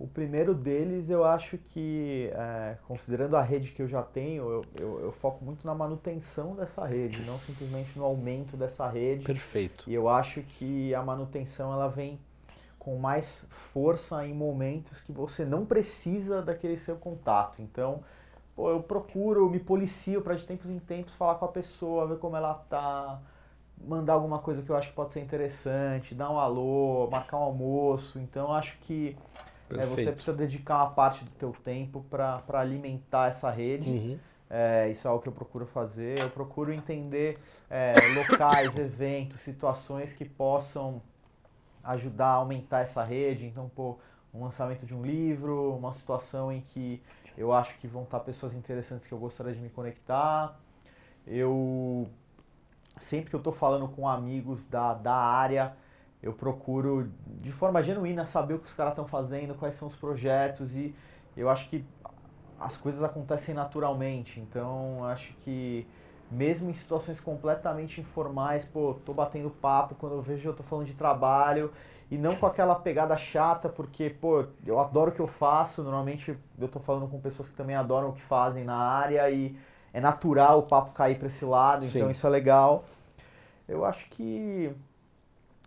[0.00, 4.64] o primeiro deles, eu acho que, é, considerando a rede que eu já tenho, eu,
[4.74, 9.26] eu, eu, foco muito na manutenção dessa rede, não simplesmente no aumento dessa rede.
[9.26, 9.84] Perfeito.
[9.90, 12.18] E eu acho que a manutenção ela vem
[12.78, 17.60] com mais força em momentos que você não precisa daquele seu contato.
[17.60, 18.02] Então,
[18.60, 22.18] pô, eu procuro, me policio para de tempos em tempos falar com a pessoa, ver
[22.18, 23.18] como ela tá,
[23.82, 27.44] mandar alguma coisa que eu acho que pode ser interessante, dar um alô, marcar um
[27.44, 28.18] almoço.
[28.18, 29.16] Então, eu acho que
[29.70, 33.88] é, você precisa dedicar uma parte do teu tempo para alimentar essa rede.
[33.88, 34.18] Uhum.
[34.50, 36.20] É, isso é algo que eu procuro fazer.
[36.20, 37.38] Eu procuro entender
[37.70, 41.00] é, locais, eventos, situações que possam
[41.82, 43.46] ajudar a aumentar essa rede.
[43.46, 43.96] Então, pô,
[44.34, 47.02] um lançamento de um livro, uma situação em que
[47.36, 50.58] eu acho que vão estar pessoas interessantes que eu gostaria de me conectar.
[51.26, 52.08] Eu
[52.98, 55.74] sempre que eu estou falando com amigos da, da área,
[56.22, 59.96] eu procuro, de forma genuína, saber o que os caras estão fazendo, quais são os
[59.96, 60.94] projetos e
[61.36, 61.84] eu acho que
[62.58, 64.38] as coisas acontecem naturalmente.
[64.38, 65.86] Então, acho que
[66.30, 70.86] mesmo em situações completamente informais, pô, tô batendo papo, quando eu vejo eu tô falando
[70.86, 71.72] de trabalho
[72.10, 76.36] e não com aquela pegada chata, porque, pô, eu adoro o que eu faço, normalmente
[76.58, 79.56] eu tô falando com pessoas que também adoram o que fazem na área e
[79.92, 81.98] é natural o papo cair para esse lado, Sim.
[81.98, 82.84] então isso é legal.
[83.68, 84.72] Eu acho que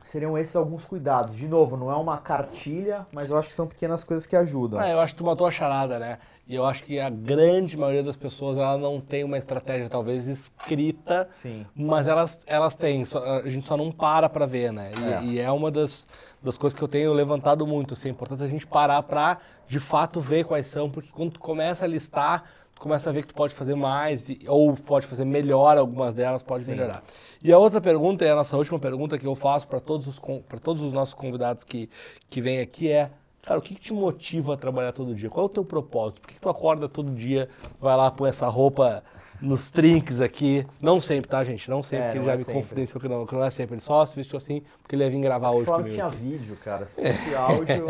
[0.03, 1.35] seriam esses alguns cuidados.
[1.35, 4.81] De novo, não é uma cartilha, mas eu acho que são pequenas coisas que ajudam.
[4.81, 6.19] É, eu acho que tu matou a charada, né?
[6.45, 10.27] E eu acho que a grande maioria das pessoas ela não tem uma estratégia talvez
[10.27, 11.65] escrita, Sim.
[11.73, 14.91] mas elas, elas têm, só, a gente só não para para ver, né?
[14.99, 16.05] E é, e é uma das,
[16.41, 19.37] das coisas que eu tenho levantado muito, assim, é importante a gente parar para
[19.67, 22.43] de fato ver quais são, porque quando tu começa a listar,
[22.83, 26.65] começa a ver que tu pode fazer mais ou pode fazer melhor algumas delas, pode
[26.65, 26.71] Sim.
[26.71, 27.01] melhorar.
[27.41, 30.21] E a outra pergunta, é a nossa última pergunta que eu faço para todos, os,
[30.61, 31.89] todos os nossos convidados que,
[32.29, 33.09] que vêm aqui é,
[33.41, 35.29] cara, o que, que, te motiva a trabalhar todo dia?
[35.29, 36.19] Qual é o teu propósito?
[36.19, 37.47] Por que, que tu acorda todo dia,
[37.79, 39.01] vai lá, põe essa roupa
[39.41, 40.67] nos trinques aqui.
[40.81, 41.69] Não sempre, tá, gente?
[41.69, 42.61] Não sempre, é, porque ele já é me sempre.
[42.61, 43.75] confidenciou que não, que não é sempre.
[43.75, 45.95] Ele só se vestiu assim porque ele ia vir gravar hoje Fala comigo.
[45.95, 46.85] tinha vídeo, cara.
[46.91, 47.85] Se fosse áudio...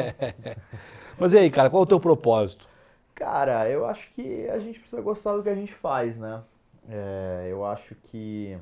[1.18, 2.68] Mas e aí, cara, qual é o teu propósito?
[3.16, 6.44] Cara, eu acho que a gente precisa gostar do que a gente faz, né?
[6.90, 8.58] É, eu acho que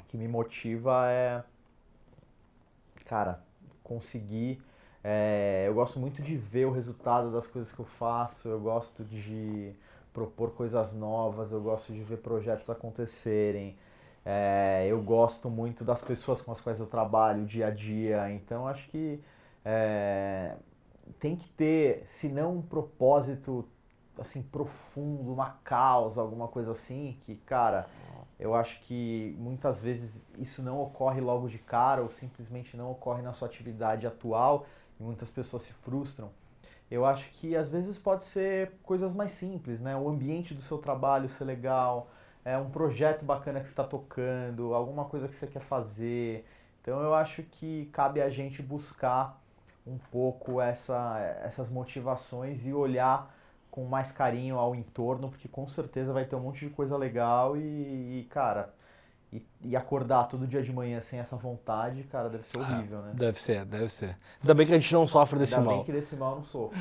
[0.00, 1.42] o que me motiva é,
[3.04, 3.40] cara,
[3.82, 4.60] conseguir.
[5.02, 9.04] É, eu gosto muito de ver o resultado das coisas que eu faço, eu gosto
[9.04, 9.72] de
[10.12, 13.76] propor coisas novas, eu gosto de ver projetos acontecerem.
[14.24, 18.66] É, eu gosto muito das pessoas com as quais eu trabalho dia a dia, então
[18.66, 19.20] acho que
[19.64, 20.56] é,
[21.18, 23.64] tem que ter, se não um propósito
[24.18, 27.86] assim profundo, uma causa, alguma coisa assim, que, cara,
[28.38, 33.22] eu acho que muitas vezes isso não ocorre logo de cara ou simplesmente não ocorre
[33.22, 34.66] na sua atividade atual
[34.98, 36.30] e muitas pessoas se frustram.
[36.90, 39.96] Eu acho que às vezes pode ser coisas mais simples, né?
[39.96, 42.08] O ambiente do seu trabalho ser legal,
[42.44, 46.46] é um projeto bacana que está tocando, alguma coisa que você quer fazer.
[46.80, 49.42] Então eu acho que cabe a gente buscar
[49.86, 53.34] um pouco essa, essas motivações e olhar
[53.70, 57.56] com mais carinho ao entorno, porque com certeza vai ter um monte de coisa legal
[57.56, 58.74] e, e cara,
[59.32, 63.12] e, e, acordar todo dia de manhã sem essa vontade, cara, deve ser horrível, né?
[63.14, 64.16] Deve ser, deve ser.
[64.40, 65.74] Ainda bem que a gente não sofre desse Ainda mal.
[65.74, 66.78] Ainda bem que desse mal não sofro.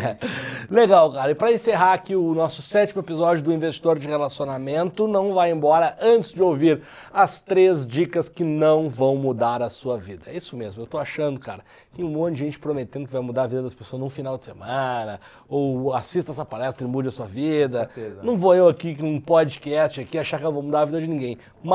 [0.70, 1.30] Legal, cara.
[1.30, 5.96] E para encerrar aqui o nosso sétimo episódio do Investidor de Relacionamento, não vai embora
[6.00, 6.82] antes de ouvir
[7.12, 10.24] as três dicas que não vão mudar a sua vida.
[10.26, 11.62] É isso mesmo, eu tô achando, cara.
[11.94, 14.38] Tem um monte de gente prometendo que vai mudar a vida das pessoas num final
[14.38, 17.90] de semana, ou assista essa palestra e mude a sua vida.
[18.22, 21.00] Não vou eu aqui com um podcast aqui achar que eu vou mudar a vida
[21.00, 21.38] de ninguém.
[21.62, 21.73] Mas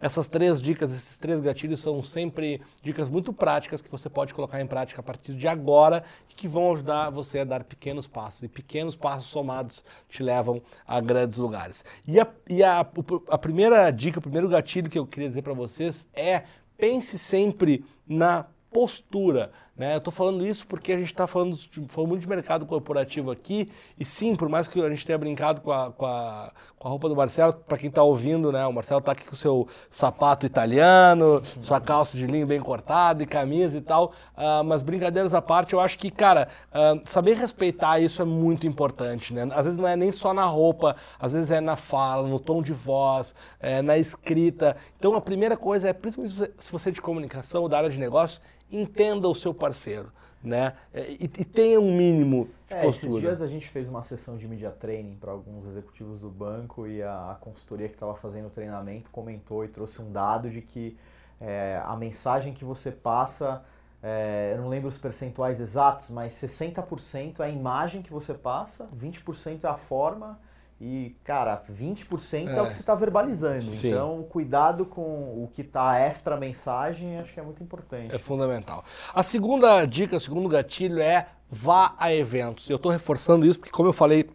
[0.00, 4.60] essas três dicas, esses três gatilhos são sempre dicas muito práticas que você pode colocar
[4.60, 8.42] em prática a partir de agora e que vão ajudar você a dar pequenos passos.
[8.42, 11.84] E pequenos passos somados te levam a grandes lugares.
[12.06, 12.80] E a, e a,
[13.28, 16.44] a primeira dica, o primeiro gatilho que eu queria dizer para vocês é
[16.76, 19.50] pense sempre na postura.
[19.78, 19.94] Né?
[19.94, 21.56] Eu estou falando isso porque a gente está falando,
[21.86, 25.60] falando muito de mercado corporativo aqui, e sim, por mais que a gente tenha brincado
[25.60, 28.66] com a, com a, com a roupa do Marcelo, para quem está ouvindo, né?
[28.66, 33.22] o Marcelo está aqui com o seu sapato italiano, sua calça de linho bem cortada
[33.22, 37.34] e camisa e tal, uh, mas brincadeiras à parte, eu acho que, cara, uh, saber
[37.36, 39.32] respeitar isso é muito importante.
[39.32, 39.48] Né?
[39.52, 42.60] Às vezes não é nem só na roupa, às vezes é na fala, no tom
[42.62, 44.76] de voz, é, na escrita.
[44.98, 47.98] Então a primeira coisa é, principalmente se você é de comunicação ou da área de
[47.98, 48.40] negócio,
[48.70, 50.12] entenda o seu parceiro,
[50.42, 50.74] né?
[50.94, 53.12] E, e tenha um mínimo de é, postura.
[53.12, 56.86] Esses dias a gente fez uma sessão de media training para alguns executivos do banco
[56.86, 60.60] e a, a consultoria que estava fazendo o treinamento comentou e trouxe um dado de
[60.60, 60.96] que
[61.40, 63.62] é, a mensagem que você passa,
[64.02, 68.88] é, eu não lembro os percentuais exatos, mas 60% é a imagem que você passa,
[68.96, 70.38] 20% é a forma
[70.80, 73.64] e, cara, 20% é, é o que você está verbalizando.
[73.64, 73.88] Sim.
[73.88, 78.14] Então, cuidado com o que está extra mensagem, acho que é muito importante.
[78.14, 78.84] É fundamental.
[79.12, 82.70] A segunda dica, o segundo gatilho é vá a eventos.
[82.70, 84.30] Eu estou reforçando isso porque, como eu falei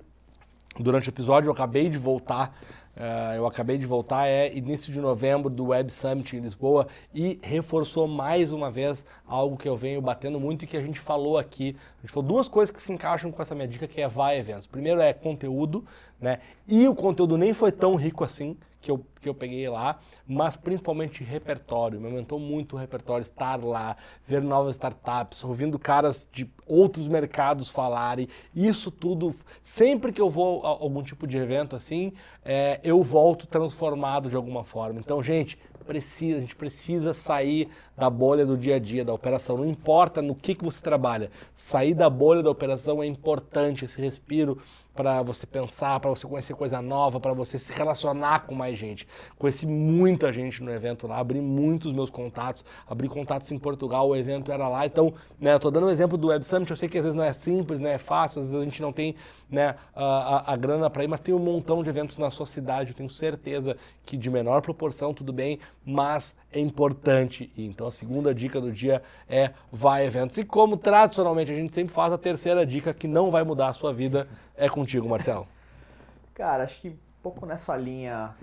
[0.78, 2.58] durante o episódio, eu acabei de voltar
[2.96, 7.40] Uh, eu acabei de voltar, é início de novembro do Web Summit em Lisboa e
[7.42, 11.40] reforçou mais uma vez algo que eu venho batendo muito e que a gente falou
[11.40, 11.76] aqui.
[11.98, 14.38] A gente falou duas coisas que se encaixam com essa minha dica, que é vai
[14.38, 14.68] eventos.
[14.68, 15.84] Primeiro é conteúdo,
[16.22, 16.40] né?
[16.68, 20.58] E o conteúdo nem foi tão rico assim que eu, que eu peguei lá, mas
[20.58, 22.02] principalmente repertório.
[22.02, 23.96] Me aumentou muito o repertório, estar lá,
[24.28, 28.28] ver novas startups, ouvindo caras de outros mercados falarem.
[28.54, 32.12] Isso tudo, sempre que eu vou a algum tipo de evento assim,
[32.44, 35.00] é, eu volto transformado de alguma forma.
[35.00, 39.58] Então, gente, precisa, a gente precisa sair da bolha do dia a dia, da operação.
[39.58, 44.02] Não importa no que, que você trabalha, sair da bolha da operação é importante, esse
[44.02, 44.58] respiro
[44.94, 49.08] para você pensar, para você conhecer coisa nova, para você se relacionar com mais gente.
[49.38, 54.16] Conheci muita gente no evento lá, abri muitos meus contatos, abri contatos em Portugal, o
[54.16, 54.86] evento era lá.
[54.86, 57.16] Então, né, eu tô dando um exemplo do Web Summit, eu sei que às vezes
[57.16, 59.16] não é simples, né, é fácil, às vezes a gente não tem
[59.50, 62.46] né, a, a, a grana para ir, mas tem um montão de eventos na sua
[62.46, 63.76] cidade, eu tenho certeza
[64.06, 67.52] que de menor proporção, tudo bem, mas é importante.
[67.58, 70.38] Então a segunda dica do dia é vai a eventos.
[70.38, 73.74] E como tradicionalmente a gente sempre faz, a terceira dica que não vai mudar a
[73.74, 75.48] sua vida é contigo, Marcelo.
[76.34, 78.36] Cara, acho que um pouco nessa linha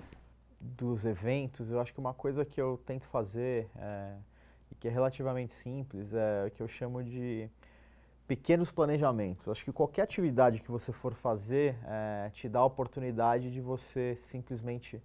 [0.59, 4.13] dos eventos, eu acho que uma coisa que eu tento fazer é,
[4.71, 7.49] e que é relativamente simples é o que eu chamo de
[8.27, 9.47] pequenos planejamentos.
[9.47, 14.15] Acho que qualquer atividade que você for fazer é, te dá a oportunidade de você
[14.29, 15.01] simplesmente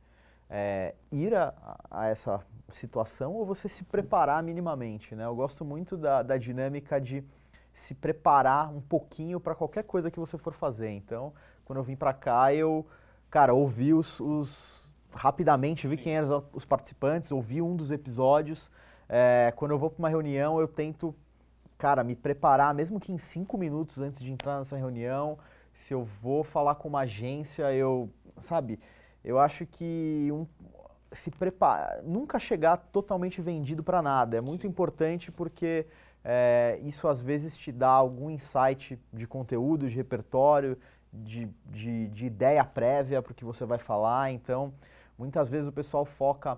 [0.48, 1.52] é, ir a,
[1.90, 5.14] a, essa situação ou você se preparar minimamente.
[5.14, 5.24] Né?
[5.24, 7.24] Eu gosto muito da, da dinâmica de
[7.72, 10.90] se preparar um pouquinho para qualquer coisa que você for fazer.
[10.90, 11.32] Então,
[11.64, 12.86] quando eu vim para cá, eu,
[13.30, 16.02] cara, ouvi os, os rapidamente, vi Sim.
[16.02, 18.70] quem eram os participantes, ouvi um dos episódios.
[19.08, 21.14] É, quando eu vou para uma reunião, eu tento,
[21.76, 25.38] cara, me preparar, mesmo que em cinco minutos antes de entrar nessa reunião.
[25.74, 28.08] Se eu vou falar com uma agência, eu,
[28.40, 28.80] sabe,
[29.26, 30.46] eu acho que um,
[31.10, 34.36] se preparar, nunca chegar totalmente vendido para nada.
[34.36, 34.68] É muito Sim.
[34.68, 35.84] importante porque
[36.24, 40.78] é, isso às vezes te dá algum insight de conteúdo, de repertório,
[41.12, 44.30] de, de, de ideia prévia para o que você vai falar.
[44.30, 44.72] Então,
[45.18, 46.56] muitas vezes o pessoal foca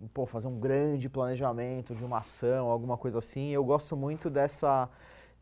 [0.00, 3.48] em pô, fazer um grande planejamento de uma ação, alguma coisa assim.
[3.50, 4.88] Eu gosto muito dessa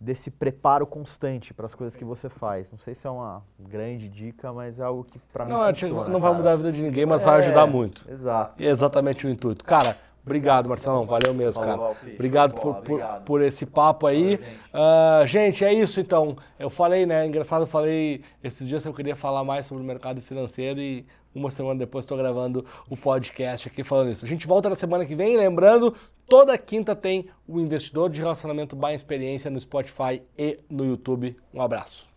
[0.00, 2.70] desse preparo constante para as coisas que você faz.
[2.70, 6.08] Não sei se é uma grande dica, mas é algo que para mim não, funciona.
[6.08, 8.10] Não vai mudar a vida de ninguém, mas é, vai ajudar muito.
[8.10, 8.62] Exato.
[8.62, 9.64] E é exatamente o intuito.
[9.64, 11.04] Cara, Obrigado, Marcelão.
[11.04, 11.94] Valeu mesmo, cara.
[12.14, 14.40] Obrigado por, por, por esse papo aí.
[14.72, 16.34] Ah, gente, é isso então.
[16.58, 17.26] Eu falei, né?
[17.26, 21.06] Engraçado, eu falei esses dias que eu queria falar mais sobre o mercado financeiro e
[21.34, 24.24] uma semana depois estou gravando o podcast aqui falando isso.
[24.24, 25.94] A gente volta na semana que vem, lembrando,
[26.28, 31.36] toda quinta tem o Investidor de Relacionamento by Experiência no Spotify e no YouTube.
[31.52, 32.13] Um abraço.